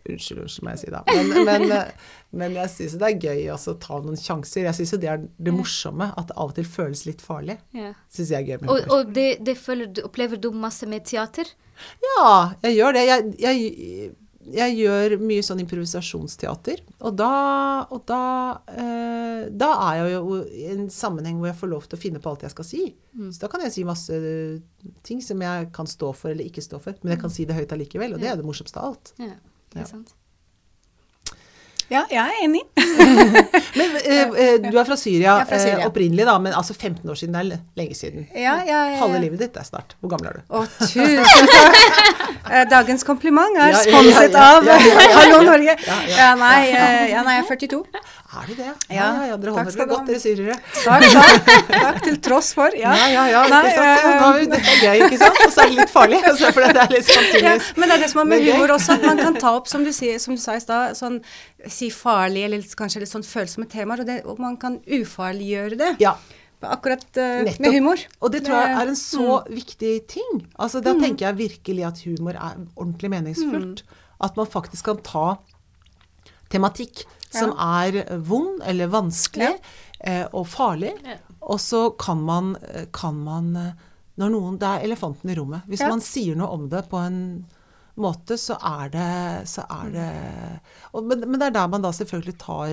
Unnskyld, 0.05 0.41
unnskyld, 0.45 0.65
må 0.67 0.73
jeg 0.75 0.83
si 0.83 0.91
da. 0.93 1.03
Men, 1.09 1.31
men, 1.49 1.63
eh, 1.73 2.09
men 2.37 2.57
jeg 2.59 2.73
syns 2.75 2.97
det 3.01 3.09
er 3.09 3.23
gøy 3.25 3.47
å 3.55 3.77
ta 3.81 4.01
noen 4.05 4.19
sjanser. 4.21 4.67
Jeg 4.69 4.77
syns 4.77 4.93
jo 4.93 4.99
det 5.01 5.09
er 5.15 5.23
det 5.49 5.55
morsomme, 5.57 6.11
at 6.13 6.29
det 6.29 6.37
av 6.37 6.51
og 6.53 6.59
til 6.59 6.67
føles 6.69 7.07
litt 7.09 7.25
farlig. 7.25 7.57
Ja. 7.77 7.95
Syns 8.13 8.35
jeg 8.35 8.43
er 8.43 8.51
gøy 8.51 8.61
med 8.67 8.69
Og, 8.75 8.83
humor. 8.83 8.99
og 8.99 9.15
det, 9.17 9.29
det 9.47 9.57
du, 9.97 10.03
opplever 10.05 10.41
du 10.41 10.51
masse 10.53 10.85
med 10.91 11.07
teater? 11.09 11.49
Ja, 12.05 12.53
jeg 12.67 12.77
gjør 12.77 12.93
det. 12.99 13.07
Jeg, 13.09 13.33
jeg, 13.41 14.13
jeg 14.55 14.77
gjør 14.77 15.15
mye 15.25 15.43
sånn 15.47 15.63
improvisasjonsteater. 15.65 16.83
Og 17.01 17.17
da, 17.17 17.31
og 17.89 18.05
da, 18.11 18.21
eh, 18.77 19.47
da 19.57 19.71
er 19.89 20.03
jeg 20.03 20.13
jo 20.19 20.37
i 20.45 20.67
en 20.75 20.85
sammenheng 20.93 21.41
hvor 21.41 21.49
jeg 21.49 21.59
får 21.63 21.73
lov 21.73 21.89
til 21.89 21.97
å 21.99 22.03
finne 22.05 22.21
på 22.21 22.29
alt 22.35 22.45
jeg 22.45 22.53
skal 22.53 22.69
si. 22.69 22.83
Så 23.31 23.41
da 23.41 23.49
kan 23.49 23.65
jeg 23.65 23.73
si 23.73 23.87
masse 23.89 24.21
ting 25.07 25.25
som 25.25 25.41
jeg 25.41 25.73
kan 25.75 25.89
stå 25.89 26.13
for 26.13 26.35
eller 26.35 26.45
ikke 26.45 26.65
stå 26.65 26.81
for. 26.83 27.01
Men 27.03 27.15
jeg 27.17 27.23
kan 27.25 27.33
si 27.33 27.49
det 27.49 27.57
høyt 27.57 27.73
allikevel, 27.73 28.17
og 28.19 28.21
det 28.23 28.31
er 28.35 28.37
det 28.41 28.47
morsomste 28.47 28.83
av 28.83 28.93
alt. 28.93 29.15
Ja, 29.23 29.33
ikke 29.75 29.85
Ja. 29.87 29.91
sant? 29.97 30.15
Ja, 31.93 32.01
jeg 32.09 32.17
er 32.17 32.39
enig. 32.47 32.61
Men 33.79 33.97
eh, 34.01 34.23
eh, 34.41 34.55
du 34.65 34.79
er 34.81 34.87
fra 34.89 34.97
Syria, 34.97 35.35
er 35.43 35.49
fra 35.51 35.59
Syria. 35.61 35.83
Eh, 35.83 35.89
opprinnelig, 35.91 36.25
da, 36.27 36.39
men 36.41 36.55
altså 36.57 36.73
15 36.75 37.11
år 37.13 37.19
siden, 37.21 37.35
det 37.37 37.43
er 37.43 37.61
lenge 37.77 37.95
siden. 37.99 38.25
Ja, 38.33 38.55
ja, 38.65 38.79
ja. 38.89 38.97
Halve 39.03 39.21
livet 39.21 39.43
ditt 39.43 39.59
er 39.61 39.67
snart. 39.69 39.93
Hvor 40.01 40.09
gammel 40.15 40.31
er 40.31 40.39
du? 40.39 40.43
Å, 40.49 40.65
tusen 40.81 41.21
takk. 41.29 41.77
Eh, 42.45 42.67
Dagens 42.69 43.01
kompliment 43.09 43.57
er 43.57 43.73
sponset 43.81 44.35
av. 44.37 44.67
Hallo 45.17 45.39
Norge. 45.47 45.77
Eh, 45.81 46.11
ja, 46.13 46.27
nei, 46.37 46.59
jeg 46.69 47.23
er 47.25 47.47
42. 47.49 47.79
Er 48.35 48.47
du 48.49 48.55
det? 48.59 48.67
Ja, 48.67 48.95
Ja, 48.95 49.07
ja, 49.15 49.25
ja 49.31 49.37
dere 49.39 49.53
holder 49.55 49.77
dere 49.79 49.87
godt, 49.91 50.07
dere 50.09 50.21
syrere. 50.23 50.57
Takk, 50.85 51.05
takk. 51.15 51.71
takk 51.71 51.99
til 52.07 52.17
tross 52.27 52.53
for. 52.57 52.75
Ja. 52.79 52.93
Ja, 52.99 53.07
ja, 53.13 53.25
ja. 53.31 53.43
Nei, 53.53 53.61
ikke 53.71 53.75
sant? 53.77 54.01
Så 54.05 54.11
da, 54.11 54.29
er 54.29 54.41
jo- 54.43 54.51
dette 54.55 54.75
er 54.75 54.81
gøy, 54.85 55.03
ikke 55.09 55.19
sant? 55.25 55.41
Og 55.47 55.53
så 55.55 55.65
er 55.65 55.69
det 55.73 55.79
litt 55.81 55.93
farlig. 55.95 56.21
Altså, 56.31 56.53
for 56.57 56.61
det 56.67 56.83
er 56.85 56.95
litt 56.95 57.09
Ja, 57.09 57.19
samtidig. 57.19 57.75
men 57.79 57.89
det 57.89 57.97
er 57.99 58.03
det 58.05 58.11
som 58.15 58.21
er 58.25 58.31
med 58.33 58.47
humor 58.49 58.75
også, 58.79 58.97
at 58.99 59.03
man 59.07 59.19
kan 59.23 59.35
ta 59.41 59.55
opp, 59.59 59.69
som 59.71 59.85
du, 59.85 59.93
sier, 59.95 60.19
som 60.19 60.35
du 60.35 60.41
sa 60.43 60.57
i 60.59 60.63
stad, 60.65 60.97
sånn 60.99 61.21
si 61.71 61.91
farlig 61.95 62.45
eller 62.49 62.65
kanskje 62.77 63.01
litt 63.05 63.13
sånn 63.13 63.25
følsomme 63.25 63.69
temaer, 63.71 64.01
og, 64.03 64.07
det, 64.11 64.19
og 64.29 64.41
man 64.43 64.57
kan 64.61 64.81
ufarliggjøre 64.85 65.79
det. 65.81 65.93
Ja. 66.03 66.17
Akkurat 66.65 67.03
uh, 67.21 67.45
med 67.61 67.75
humor. 67.75 68.01
Og 68.25 68.31
det 68.33 68.41
tror 68.47 68.57
jeg 68.57 68.73
er 68.81 68.89
en 68.89 68.97
så 68.97 69.43
Mm. 69.45 69.51
viktig 69.59 69.91
ting. 70.09 70.47
Altså, 70.59 70.81
da 70.81 70.95
tenker 70.97 71.27
jeg 71.29 71.37
virkelig 71.37 71.85
at 71.87 71.99
humor 72.07 72.33
er 72.41 72.55
ordentlig 72.77 73.11
meningsfullt. 73.13 73.83
Mm. 73.85 74.01
At 74.25 74.37
man 74.41 74.47
faktisk 74.49 74.85
kan 74.89 74.97
ta 75.05 75.27
tematikk 76.53 77.05
som 77.35 77.53
er 77.59 77.99
vond 78.29 78.63
eller 78.65 78.89
vanskelig 78.93 79.51
eh, 80.01 80.25
og 80.33 80.47
farlig, 80.47 80.93
Ja. 81.05 81.17
og 81.43 81.59
så 81.61 81.91
kan 81.99 82.23
man, 82.25 82.55
eh, 82.73 82.87
kan 82.93 83.15
man 83.25 83.57
eh, 83.57 83.73
Når 84.17 84.31
noen 84.31 84.59
Det 84.61 84.69
er 84.69 84.85
elefanten 84.87 85.31
i 85.31 85.35
rommet. 85.35 85.63
Hvis 85.67 85.81
Ja. 85.81 85.89
man 85.91 86.01
sier 86.01 86.37
noe 86.39 86.47
om 86.55 86.69
det 86.71 86.85
på 86.89 87.01
en 87.05 87.45
måte, 88.01 88.37
så 88.41 88.57
er 88.59 88.89
det, 88.91 89.49
så 89.49 89.63
er 89.71 89.91
det 89.95 90.07
og, 90.95 91.05
men, 91.07 91.21
men 91.29 91.39
det 91.39 91.47
er 91.49 91.55
der 91.55 91.69
man 91.71 91.83
da 91.85 91.93
selvfølgelig 91.95 92.35
tar, 92.43 92.73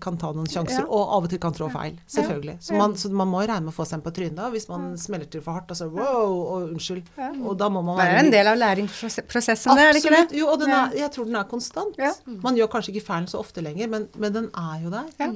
kan 0.00 0.16
ta 0.20 0.30
noen 0.32 0.48
sjanser, 0.48 0.84
Ja. 0.84 0.88
og 0.88 1.12
av 1.16 1.26
og 1.26 1.32
til 1.32 1.40
kan 1.40 1.52
trå 1.56 1.68
feil. 1.72 1.98
Selvfølgelig. 2.10 2.56
Så, 2.64 2.76
man, 2.78 2.94
så 3.00 3.10
man 3.12 3.28
må 3.28 3.42
regne 3.42 3.66
med 3.66 3.72
å 3.74 3.76
få 3.76 3.86
seg 3.88 3.98
en 3.98 4.04
på 4.06 4.12
trynet 4.16 4.38
da, 4.40 4.50
hvis 4.52 4.68
man 4.70 4.94
smeller 5.00 5.28
til 5.30 5.44
for 5.44 5.58
hardt. 5.58 5.72
Altså 5.74 5.88
wow, 5.92 6.32
og 6.32 6.70
unnskyld. 6.74 7.08
Og 7.44 7.56
da 7.60 7.68
må 7.72 7.82
man 7.84 8.00
Det 8.00 8.06
er 8.08 8.20
en 8.22 8.32
del 8.34 8.52
av 8.52 8.60
læringsprosessen, 8.60 9.76
det, 9.76 9.88
er 9.88 9.96
det 9.96 10.02
ikke 10.04 10.14
det? 10.16 10.38
Jo, 10.40 10.48
og 10.52 10.60
den 10.62 10.72
er, 10.76 10.96
jeg 11.04 11.12
tror 11.16 11.28
den 11.28 11.40
er 11.40 11.48
konstant. 11.50 12.00
Ja. 12.00 12.12
Man 12.44 12.56
gjør 12.60 12.72
kanskje 12.76 12.94
ikke 12.94 13.06
feilen 13.08 13.28
så 13.30 13.40
ofte 13.44 13.64
lenger, 13.64 13.90
men, 13.92 14.08
men 14.20 14.36
den 14.36 14.48
er 14.52 14.84
jo 14.84 14.92
der. 14.94 15.10
Ja. 15.20 15.30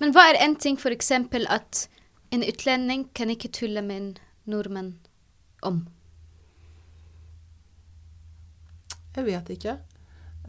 Men 0.00 0.12
hva 0.16 0.26
er 0.30 0.40
en 0.44 0.56
ting 0.60 0.76
eksempel 0.80 1.46
at 1.48 1.86
en 2.30 2.44
utlending 2.46 3.08
kan 3.14 3.30
ikke 3.32 3.50
tulle 3.52 3.82
med 3.82 3.96
en 3.96 4.10
nordmann 4.50 4.94
om? 5.66 5.86
Jeg 9.16 9.26
vet 9.26 9.52
ikke. 9.56 9.76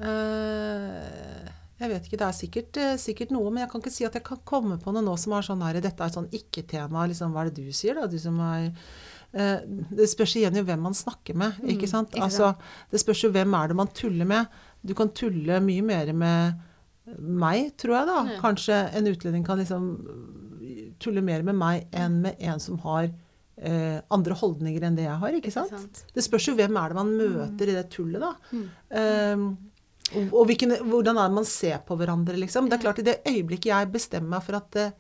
Eh, 0.02 1.50
jeg 1.82 1.90
vet 1.90 2.08
ikke. 2.08 2.20
Det 2.22 2.28
er 2.28 2.38
sikkert, 2.38 2.78
eh, 2.78 2.98
sikkert 3.02 3.32
noe, 3.34 3.50
men 3.50 3.64
jeg 3.64 3.72
kan 3.72 3.82
ikke 3.82 3.94
si 3.94 4.06
at 4.06 4.18
jeg 4.18 4.26
kan 4.28 4.42
komme 4.46 4.78
på 4.82 4.94
noe 4.94 5.06
nå 5.06 5.16
som 5.18 5.34
er 5.34 5.48
sånn 5.48 5.64
her 5.66 5.80
Dette 5.82 5.98
er 5.98 6.12
et 6.12 6.18
sånn 6.18 6.30
ikke-tema. 6.30 7.08
Liksom, 7.10 7.34
hva 7.34 7.46
er 7.46 7.50
det 7.50 7.64
du 7.66 7.72
sier, 7.74 7.96
da? 7.98 8.08
Du 8.08 8.18
som 8.22 8.38
er 8.40 8.72
eh, 9.34 9.62
Det 9.90 10.10
spørs 10.12 10.36
igjen 10.38 10.56
jo 10.60 10.66
hvem 10.68 10.82
man 10.82 10.94
snakker 10.98 11.36
med, 11.36 11.62
ikke 11.74 11.90
sant? 11.90 12.14
Altså, 12.22 12.54
det 12.92 13.02
spørs 13.02 13.24
jo 13.26 13.32
hvem 13.34 13.56
er 13.58 13.72
det 13.72 13.80
man 13.80 13.88
tuller 13.88 14.26
med. 14.30 14.62
Du 14.86 14.94
kan 14.98 15.10
tulle 15.10 15.60
mye 15.62 15.82
mer 15.86 16.14
med 16.14 16.62
meg, 17.18 17.74
tror 17.82 17.98
jeg, 17.98 18.08
da. 18.08 18.20
Kanskje 18.42 18.78
en 18.96 19.10
utlending 19.10 19.44
kan 19.46 19.58
liksom 19.58 19.90
tulle 21.02 21.22
mer 21.26 21.42
med 21.44 21.58
meg 21.58 21.88
enn 21.98 22.22
med 22.22 22.38
en 22.40 22.60
som 22.62 22.78
har 22.86 23.10
eh, 23.62 24.00
andre 24.14 24.36
holdninger 24.38 24.84
enn 24.88 24.98
det 24.98 25.06
jeg 25.08 25.20
har, 25.24 25.36
ikke 25.38 25.54
sant? 25.54 25.74
sant? 25.76 26.02
Det 26.16 26.24
spørs 26.26 26.50
jo 26.50 26.56
hvem 26.58 26.78
er 26.82 26.92
det 26.94 26.98
man 26.98 27.12
møter 27.18 27.72
i 27.72 27.76
det 27.78 27.86
tullet, 27.94 28.22
da. 28.24 28.32
Um, 29.34 29.46
og, 30.12 30.34
og 30.42 30.48
hvilken, 30.50 30.74
hvordan 30.90 31.20
er 31.22 31.30
det 31.30 31.38
man 31.38 31.48
ser 31.48 31.78
på 31.88 31.96
hverandre, 32.00 32.36
liksom. 32.42 32.68
Det 32.68 32.80
er 32.80 32.84
klart, 32.84 33.00
i 33.00 33.08
det 33.08 33.20
øyeblikket 33.30 33.72
jeg 33.72 33.92
bestemmer 33.94 34.34
meg 34.36 34.44
for 34.44 34.60
at 34.60 34.80
eh, 34.82 34.92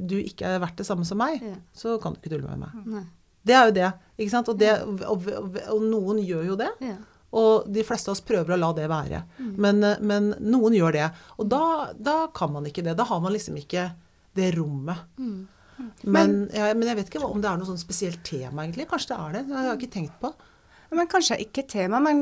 du 0.00 0.16
ikke 0.22 0.48
er 0.54 0.62
verdt 0.62 0.80
det 0.80 0.86
samme 0.88 1.04
som 1.08 1.20
meg, 1.20 1.42
Ja. 1.44 1.58
så 1.76 1.98
kan 2.00 2.14
du 2.14 2.20
ikke 2.22 2.32
tulle 2.36 2.48
med 2.48 2.62
meg. 2.64 2.86
Nei. 2.94 3.04
Det 3.42 3.54
er 3.58 3.66
jo 3.66 3.74
det. 3.74 3.88
ikke 4.22 4.30
sant? 4.30 4.48
Og, 4.52 4.58
det, 4.60 4.70
og, 5.10 5.24
og, 5.26 5.82
noen 5.82 6.20
gjør 6.22 6.44
jo 6.52 6.56
det. 6.60 6.70
Ja. 6.86 6.96
Og 7.32 7.66
de 7.72 7.82
fleste 7.84 8.10
av 8.10 8.14
oss 8.14 8.22
prøver 8.24 8.54
å 8.54 8.58
la 8.60 8.68
det 8.76 8.84
være. 8.92 9.22
Men, 9.56 9.82
eh, 9.84 9.98
men 10.00 10.30
noen 10.40 10.76
gjør 10.78 10.94
det. 10.96 11.08
Og 11.42 11.48
da, 11.50 11.64
da 11.98 12.16
kan 12.36 12.52
man 12.54 12.68
ikke 12.68 12.84
det. 12.86 12.94
Da 13.00 13.08
har 13.08 13.20
man 13.24 13.34
liksom 13.34 13.56
ikke 13.58 13.88
det 14.38 14.52
rommet. 14.56 15.02
Men, 16.04 16.38
ja, 16.54 16.70
men 16.74 16.88
jeg 16.90 16.98
vet 17.00 17.12
ikke 17.12 17.26
om 17.26 17.42
det 17.42 17.50
er 17.50 17.60
noe 17.60 17.68
sånn 17.68 17.80
spesielt 17.80 18.22
tema, 18.26 18.64
egentlig. 18.64 18.88
Kanskje 18.90 19.12
det 19.12 19.20
er 19.20 19.36
det. 19.36 19.44
Det 19.48 19.58
har 19.58 19.68
jeg 19.68 19.80
ikke 19.80 19.94
tenkt 19.98 20.18
på. 20.22 20.32
Men 20.92 21.08
kanskje 21.08 21.38
ikke 21.40 21.64
tema, 21.68 22.02
men, 22.04 22.18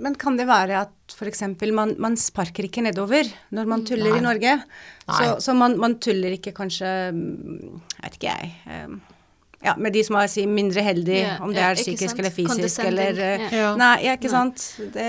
men 0.00 0.14
kan 0.16 0.38
det 0.38 0.46
være 0.48 0.78
at 0.86 1.12
f.eks. 1.12 1.42
Man, 1.76 1.92
man 2.00 2.16
sparker 2.16 2.64
ikke 2.64 2.84
nedover 2.86 3.28
når 3.52 3.68
man 3.68 3.84
tuller 3.88 4.14
Nei. 4.14 4.20
i 4.20 4.24
Norge? 4.24 4.54
Nei. 4.56 5.18
Så, 5.18 5.34
så 5.44 5.56
man, 5.56 5.76
man 5.80 5.98
tuller 6.00 6.38
ikke 6.38 6.54
kanskje 6.56 6.94
mm, 7.12 7.76
Jeg 7.98 8.06
vet 8.06 8.16
ikke 8.16 8.32
jeg. 8.32 8.54
Um, 8.72 8.96
ja, 9.66 9.74
med 9.80 9.92
de 9.96 10.02
som 10.06 10.16
er 10.20 10.30
si, 10.30 10.46
mindre 10.48 10.82
heldige, 10.84 11.26
yeah, 11.26 11.42
om 11.42 11.52
det 11.52 11.62
er 11.64 11.78
psykisk 11.78 12.12
sant? 12.12 12.20
eller 12.20 12.34
fysisk 12.34 12.84
eller 12.84 13.20
ja. 13.20 13.36
Ja. 13.50 13.70
Nei, 13.80 13.94
ja, 14.04 14.16
ikke 14.16 14.30
sant. 14.32 14.64
Det 14.94 15.06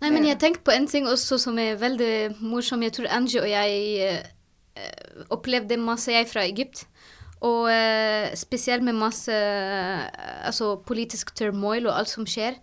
Nei, 0.00 0.08
men 0.08 0.24
jeg 0.24 0.38
tenkte 0.40 0.64
på 0.64 0.72
en 0.72 0.86
ting 0.88 1.08
også 1.08 1.36
som 1.40 1.58
er 1.60 1.74
veldig 1.80 2.40
morsom. 2.40 2.80
Jeg 2.86 2.96
tror 2.96 3.10
Angie 3.12 3.42
og 3.42 3.48
jeg 3.50 3.80
eh, 4.00 4.30
opplevde 5.32 5.78
masse, 5.80 6.12
jeg 6.12 6.28
fra 6.30 6.44
Egypt. 6.48 6.84
Og 7.46 7.70
eh, 7.72 8.28
spesielt 8.36 8.84
med 8.84 8.98
masse 9.00 9.32
eh, 9.32 10.04
altså, 10.44 10.74
politisk 10.84 11.32
turmoil 11.36 11.88
og 11.88 11.96
alt 11.96 12.12
som 12.12 12.26
skjer. 12.28 12.58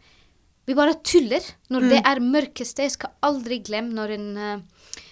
Vi 0.68 0.76
bare 0.78 0.98
tuller 1.02 1.46
når 1.74 1.88
det 1.94 2.02
er 2.04 2.22
mørkeste. 2.22 2.86
Jeg 2.86 2.98
skal 2.98 3.16
aldri 3.26 3.62
glemme 3.66 3.96
når 3.98 4.14
en 4.18 4.28
eh, 4.38 4.66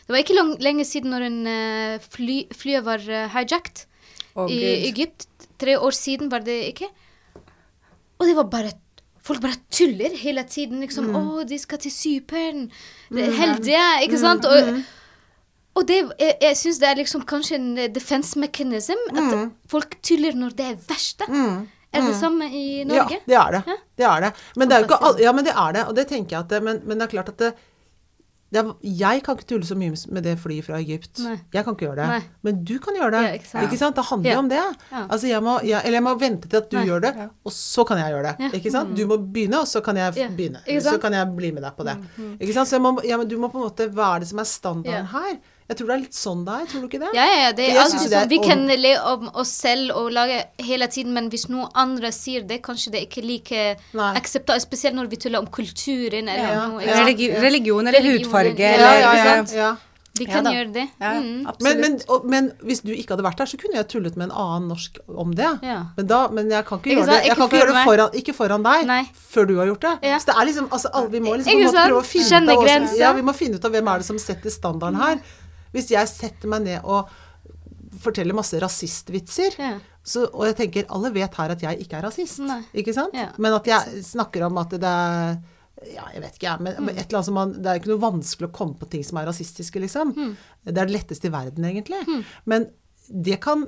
Det 0.05 0.13
var 0.13 0.21
ikke 0.21 0.37
lang, 0.37 0.51
lenge 0.61 0.85
siden 0.85 1.13
når 1.15 1.27
en 1.31 1.39
eh, 1.49 2.07
fly, 2.13 2.39
flyet 2.53 2.85
var 2.85 3.01
hijacked 3.33 3.85
oh, 4.35 4.45
i 4.45 4.59
Gud. 4.59 4.87
Egypt. 4.91 5.27
Tre 5.57 5.79
år 5.79 5.95
siden 5.97 6.29
var 6.29 6.45
det 6.45 6.59
ikke. 6.73 6.91
Og 8.19 8.27
det 8.29 8.35
var 8.37 8.51
bare 8.51 8.75
Folk 9.25 9.41
bare 9.41 9.57
tuller 9.73 10.13
hele 10.21 10.43
tiden. 10.45 10.83
liksom, 10.85 11.09
'Å, 11.09 11.47
de 11.49 11.57
skal 11.57 11.79
til 11.81 11.91
Cypern.' 11.91 12.69
Er 13.09 13.31
Heldige, 13.33 13.85
ikke 14.05 14.19
sant? 14.21 14.45
Og, 14.45 14.83
og 15.75 15.87
det, 15.87 15.97
jeg, 16.19 16.37
jeg 16.41 16.57
syns 16.57 16.79
det 16.79 16.87
er 16.89 16.95
liksom 17.01 17.25
kanskje 17.27 17.55
en 17.59 17.77
eh, 17.77 17.89
defense 17.91 18.39
mechanism. 18.39 19.01
At 19.11 19.51
folk 19.71 19.97
tuller 20.01 20.33
når 20.39 20.55
det 20.55 20.65
er 20.71 20.75
verste. 20.87 21.27
Er 21.95 22.01
det 22.03 22.15
samme 22.19 22.47
i 22.51 22.83
Norge? 22.83 23.21
Ja, 23.27 23.27
det 23.27 23.35
er 23.39 23.51
det. 23.55 23.63
Ja. 23.67 23.77
Det 23.97 24.05
er 24.09 24.21
det. 24.25 24.33
Men 24.59 24.67
det 24.69 24.75
er 24.75 24.79
jo 24.83 24.89
ikke 24.89 25.03
all, 25.07 25.19
ja, 25.23 25.31
men 25.31 25.45
det 25.47 25.53
er 25.55 25.71
det. 25.77 25.85
Og 25.87 25.95
det 25.95 26.07
tenker 26.09 26.35
jeg 26.35 26.43
at 26.43 26.49
det, 26.51 26.63
men, 26.63 26.81
men 26.83 26.97
det 26.99 27.05
er 27.07 27.11
klart 27.13 27.29
at 27.31 27.37
det, 27.39 27.53
det 28.53 28.59
er, 28.61 28.67
jeg 28.99 29.21
kan 29.25 29.35
ikke 29.35 29.47
tulle 29.49 29.65
så 29.67 29.75
mye 29.75 29.95
med 30.15 30.23
det 30.23 30.33
flyet 30.39 30.63
fra 30.67 30.77
Egypt. 30.79 31.19
Nei. 31.23 31.37
Jeg 31.55 31.63
kan 31.65 31.73
ikke 31.75 31.87
gjøre 31.87 31.95
det. 32.01 32.07
Nei. 32.11 32.19
Men 32.45 32.59
du 32.67 32.73
kan 32.83 32.95
gjøre 32.99 33.11
det. 33.15 33.23
Ja, 33.25 33.63
ikke 33.67 33.79
sant. 33.79 33.95
Det 33.97 34.05
handler 34.11 34.29
Ja. 34.29 34.35
jo 34.35 34.43
om 34.43 34.49
det. 34.51 34.59
Ja. 34.91 35.01
Altså 35.11 35.27
jeg 35.31 35.43
må, 35.43 35.55
jeg, 35.65 35.79
eller 35.81 35.97
jeg 35.99 36.03
må 36.07 36.13
vente 36.21 36.51
til 36.51 36.59
at 36.61 36.69
du 36.71 36.77
Nei. 36.77 36.85
gjør 36.87 37.01
det, 37.07 37.13
og 37.47 37.51
så 37.55 37.83
kan 37.89 37.99
jeg 38.03 38.13
gjøre 38.15 38.27
det. 38.29 38.35
Ja. 38.45 38.51
Ikke 38.59 38.71
sant? 38.75 38.93
Du 38.95 39.03
må 39.09 39.17
begynne, 39.17 39.59
og 39.63 39.67
så 39.71 39.81
kan 39.83 39.97
jeg 39.99 40.13
Ja. 40.19 40.27
begynne. 40.29 40.61
Så 40.83 40.97
kan 41.03 41.13
jeg 41.19 41.31
bli 41.35 41.51
med 41.57 41.63
deg 41.67 41.75
på 41.79 41.83
det. 41.87 41.97
Ikke 42.39 42.53
sant? 42.59 42.67
Så 42.71 42.75
jeg 42.77 42.83
må, 42.85 42.93
ja, 43.07 43.17
men 43.17 43.27
du 43.31 43.37
må 43.39 43.47
på 43.51 43.59
en 43.59 43.67
måte 43.69 43.87
Hva 43.91 44.15
er 44.15 44.19
det 44.23 44.29
som 44.29 44.39
er 44.39 44.47
standarden 44.51 45.07
Ja. 45.11 45.19
her? 45.19 45.35
Jeg 45.65 45.77
tror 45.79 45.87
det 45.89 45.93
er 45.95 46.01
litt 46.03 46.13
sånn 46.17 46.43
det 46.45 46.53
er. 46.61 46.65
Tror 46.69 46.81
du 46.83 46.87
ikke 46.91 46.99
det? 47.01 47.07
Ja, 47.17 47.23
ja, 47.25 47.47
det 47.57 47.63
er 47.65 47.71
jeg 47.73 47.79
alltid 47.81 48.11
er 48.13 48.19
sånn. 48.19 48.29
Vi 48.29 48.37
kan 48.43 48.67
le 48.69 48.91
om 49.13 49.31
oss 49.41 49.49
selv 49.63 49.95
og 49.97 50.11
lage 50.13 50.43
hele 50.61 50.85
tiden, 50.93 51.13
men 51.17 51.31
hvis 51.33 51.47
noen 51.49 51.71
andre 51.73 52.11
sier 52.13 52.45
det, 52.45 52.59
kanskje 52.67 52.91
det 52.93 53.01
ikke 53.07 53.23
like 53.25 53.63
Nei. 53.97 54.11
akseptabelt, 54.19 54.61
spesielt 54.61 54.93
når 54.99 55.09
vi 55.09 55.17
tuller 55.25 55.41
om 55.41 55.47
kulturen 55.49 56.29
eller 56.29 56.53
Ja, 56.53 56.67
noe. 56.69 56.85
ja. 56.85 56.99
religi 57.01 57.31
religion 57.33 57.87
eller 57.87 57.97
Religion, 57.99 58.29
hudfarge 58.29 58.59
ja, 58.61 58.75
eller 58.77 58.99
ja, 59.01 59.11
ikke 59.17 59.57
ja, 59.57 59.65
ja. 59.65 59.75
De 60.15 60.23
kan 60.29 60.45
gjøre 60.47 60.71
det. 60.71 60.83
Ja, 61.01 61.09
Mm. 61.19 61.47
Men, 61.59 61.79
men, 61.81 61.95
og, 62.07 62.23
men 62.23 62.45
hvis 62.63 62.79
du 62.85 62.93
ikke 62.93 63.17
hadde 63.17 63.23
vært 63.25 63.37
der, 63.41 63.49
så 63.51 63.57
kunne 63.59 63.75
jeg 63.75 63.87
tullet 63.91 64.15
med 64.15 64.29
en 64.29 64.31
annen 64.31 64.69
norsk 64.71 64.99
om 65.11 65.33
det. 65.35 65.49
Ja. 65.65 65.81
Men, 65.97 66.07
da, 66.07 66.19
men 66.31 66.47
jeg 66.53 66.63
kan 66.69 66.79
ikke, 66.79 66.89
Ikke 66.93 67.01
gjøre 67.01 67.09
det, 67.09 67.17
jeg 67.17 67.25
Ikke 67.25 67.35
kan 67.35 67.49
ikke 67.49 67.57
gjøre 67.59 67.73
det 67.73 67.83
foran, 67.89 68.15
ikke 68.21 68.33
foran 68.37 68.63
deg 68.63 68.85
Nei. 68.87 69.01
før 69.33 69.47
du 69.49 69.57
har 69.59 69.65
gjort 69.73 69.81
det. 69.81 69.95
Ja. 70.07 70.17
Så 70.23 70.29
det 70.29 70.35
er 70.39 70.45
liksom, 70.45 70.69
altså, 70.71 71.07
vi 71.11 71.19
må 71.19 71.33
liksom 71.35 71.59
prøve 71.75 71.99
å 71.99 72.05
finne 72.05 72.53
ut 72.53 72.69
av. 72.69 72.95
Ja, 73.01 73.11
vi 73.17 73.25
må 73.27 73.33
finne 73.35 73.59
ut 73.59 73.65
av 73.67 73.71
hvem 73.75 73.91
er 73.91 73.97
det 73.97 74.07
som 74.07 74.17
setter 74.21 74.49
standarden 74.55 75.01
her. 75.01 75.19
Hvis 75.75 75.91
jeg 75.93 76.07
setter 76.11 76.47
meg 76.51 76.63
ned 76.65 76.83
og 76.87 77.09
forteller 78.01 78.35
masse 78.35 78.59
rasistvitser, 78.59 79.55
Ja. 79.61 79.73
så, 80.03 80.25
og 80.33 80.45
jeg 80.49 80.55
tenker 80.59 80.87
alle 80.93 81.11
vet 81.15 81.33
her 81.39 81.51
at 81.53 81.61
jeg 81.63 81.79
ikke 81.85 81.97
er 81.99 82.03
rasist, 82.07 82.39
Nei. 82.43 82.61
ikke 82.73 82.93
sant? 82.95 83.13
Ja. 83.15 83.29
Men 83.37 83.53
at 83.57 83.65
jeg 83.69 84.03
snakker 84.03 84.45
om 84.47 84.57
at 84.61 84.69
det 84.75 84.83
er 84.83 85.37
ja, 85.91 86.05
jeg 86.15 86.21
vet 86.23 86.35
ikke, 86.37 86.47
jeg, 86.49 86.61
men 86.63 86.75
Mm. 86.79 86.89
et 86.89 86.97
eller 87.05 87.17
annet 87.19 87.25
som 87.27 87.33
man, 87.35 87.51
Det 87.61 87.65
er 87.67 87.79
ikke 87.79 87.91
noe 87.91 88.01
vanskelig 88.01 88.47
å 88.47 88.53
komme 88.55 88.77
på 88.79 88.87
ting 88.89 89.03
som 89.03 89.17
er 89.19 89.25
rasistiske, 89.27 89.79
liksom. 89.83 90.13
Mm. 90.15 90.35
Det 90.65 90.77
er 90.77 90.85
det 90.87 90.93
letteste 90.95 91.27
i 91.27 91.33
verden, 91.33 91.65
egentlig. 91.67 92.23
Men 92.45 92.69
det 93.11 93.39
kan 93.43 93.67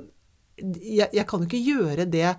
jeg, 0.58 1.08
jeg 1.12 1.26
kan 1.28 1.40
jo 1.40 1.46
ikke 1.46 1.64
gjøre 1.64 2.10
det 2.10 2.36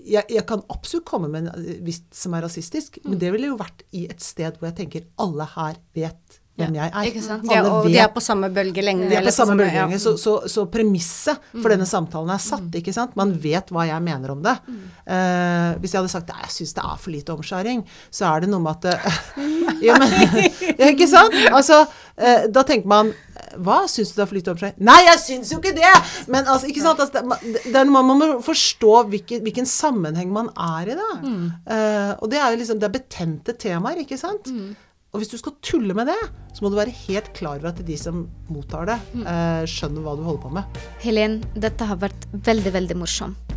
jeg, 0.00 0.24
jeg 0.32 0.46
kan 0.48 0.62
absolutt 0.72 1.04
komme 1.04 1.28
med 1.30 1.48
en 1.50 1.66
vits 1.84 2.16
som 2.22 2.34
er 2.34 2.42
rasistisk, 2.46 2.98
Mm. 3.04 3.10
men 3.10 3.18
det 3.18 3.32
ville 3.32 3.46
jo 3.50 3.56
vært 3.58 3.82
i 3.92 4.06
et 4.08 4.20
sted 4.20 4.56
hvor 4.58 4.70
jeg 4.72 4.76
tenker 4.88 5.06
alle 5.18 5.44
her 5.44 5.76
vet 5.94 6.39
hvem 6.60 6.74
jeg 6.78 6.90
er. 6.92 7.08
ikke 7.10 7.22
sant? 7.24 7.44
Ja, 7.50 7.58
Alle 7.60 7.70
og 7.72 7.84
vet 7.86 7.92
de 7.94 7.98
er 8.04 8.10
på 8.14 8.22
samme 8.24 8.50
bølgelengde. 8.54 9.08
de 9.10 9.16
er 9.18 9.26
på 9.26 9.34
samme 9.34 9.66
ja. 9.72 9.86
så, 9.98 10.14
så, 10.20 10.36
så 10.48 10.66
premisset 10.70 11.38
Mm. 11.50 11.62
for 11.62 11.68
denne 11.72 11.86
samtalen 11.88 12.30
er 12.30 12.38
satt, 12.42 12.68
ikke 12.78 12.92
sant? 12.94 13.16
Man 13.18 13.32
vet 13.42 13.70
hva 13.74 13.86
jeg 13.88 14.02
mener 14.02 14.30
om 14.36 14.42
det. 14.44 14.52
Eh, 15.06 15.70
hvis 15.80 15.92
jeg 15.94 16.00
hadde 16.00 16.12
sagt 16.12 16.30
at 16.30 16.44
jeg 16.44 16.52
syns 16.60 16.74
det 16.76 16.84
er 16.84 16.96
for 17.00 17.10
lite 17.14 17.34
omskjæring, 17.34 17.82
så 18.14 18.28
er 18.34 18.44
det 18.44 18.50
noe 18.52 18.60
med 18.62 18.76
at 18.76 18.82
det- 18.82 19.00
ja, 19.86 19.96
men, 19.98 20.12
ja, 20.78 20.90
Ikke 20.92 21.08
sant? 21.10 21.34
Altså, 21.50 21.80
uh, 22.20 22.46
da 22.52 22.62
tenker 22.68 22.86
man 22.90 23.12
Hva, 23.58 23.80
syns 23.90 24.12
du 24.12 24.20
det 24.20 24.22
er 24.22 24.28
for 24.30 24.36
lite 24.38 24.52
omskjæring? 24.52 24.76
Nei, 24.86 24.98
jeg 25.08 25.18
syns 25.24 25.50
jo 25.54 25.58
ikke 25.58 25.72
det! 25.74 25.94
Men 26.30 26.44
altså, 26.46 26.68
ikke 26.70 26.82
sant? 26.84 27.00
Altså, 27.00 27.14
det, 27.18 27.24
man- 27.26 27.40
det, 27.64 27.74
er- 27.80 27.90
man 27.90 28.06
må 28.20 28.28
forstå 28.46 28.92
hvilken, 29.10 29.42
hvilken 29.46 29.66
sammenheng 29.66 30.30
man 30.34 30.50
er 30.54 30.92
i, 30.92 30.98
da. 31.00 31.08
Eh, 31.74 32.12
og 32.20 32.30
det 32.30 32.38
er 32.38 32.52
jo 32.54 32.60
liksom 32.60 32.78
Det 32.82 32.86
er 32.90 32.94
betente 33.00 33.56
temaer, 33.58 34.02
ikke 34.04 34.18
sant? 34.20 34.46
Og 35.10 35.18
hvis 35.18 35.32
du 35.32 35.38
skal 35.40 35.56
tulle 35.62 35.94
med 35.94 36.06
det, 36.06 36.18
så 36.54 36.62
må 36.62 36.70
du 36.70 36.76
være 36.78 36.92
helt 37.08 37.32
klar 37.34 37.58
over 37.58 37.72
at 37.72 37.80
de 37.86 37.96
som 37.98 38.28
mottar 38.50 38.86
det, 38.86 38.98
eh, 39.26 39.62
skjønner 39.66 40.04
hva 40.04 40.14
du 40.14 40.22
holder 40.22 40.42
på 40.44 40.52
med. 40.54 40.78
Helen, 41.02 41.40
dette 41.58 41.84
har 41.84 41.98
vært 41.98 42.28
veldig, 42.30 42.72
veldig 42.78 42.96
morsomt. 43.00 43.56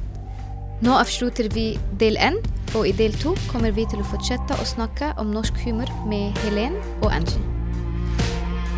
Nå 0.84 0.96
avslutter 0.98 1.48
vi 1.54 1.78
del 2.02 2.18
én, 2.18 2.40
og 2.74 2.88
i 2.90 2.92
del 2.98 3.14
to 3.22 3.36
kommer 3.52 3.72
vi 3.72 3.86
til 3.86 4.02
å 4.02 4.08
fortsette 4.10 4.58
å 4.58 4.66
snakke 4.66 5.14
om 5.22 5.30
norsk 5.32 5.62
humor 5.64 5.88
med 6.10 6.34
Helen 6.42 6.80
og 7.04 7.12
Angie. 7.14 7.40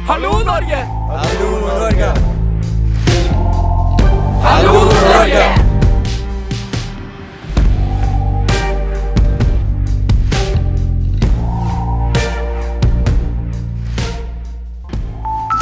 Hallo, 0.05 0.43
Norge! 0.43 0.83
Hallo, 1.15 1.49
Norge! 1.79 2.11
Hallo, 4.43 4.83
Norge! 4.91 5.74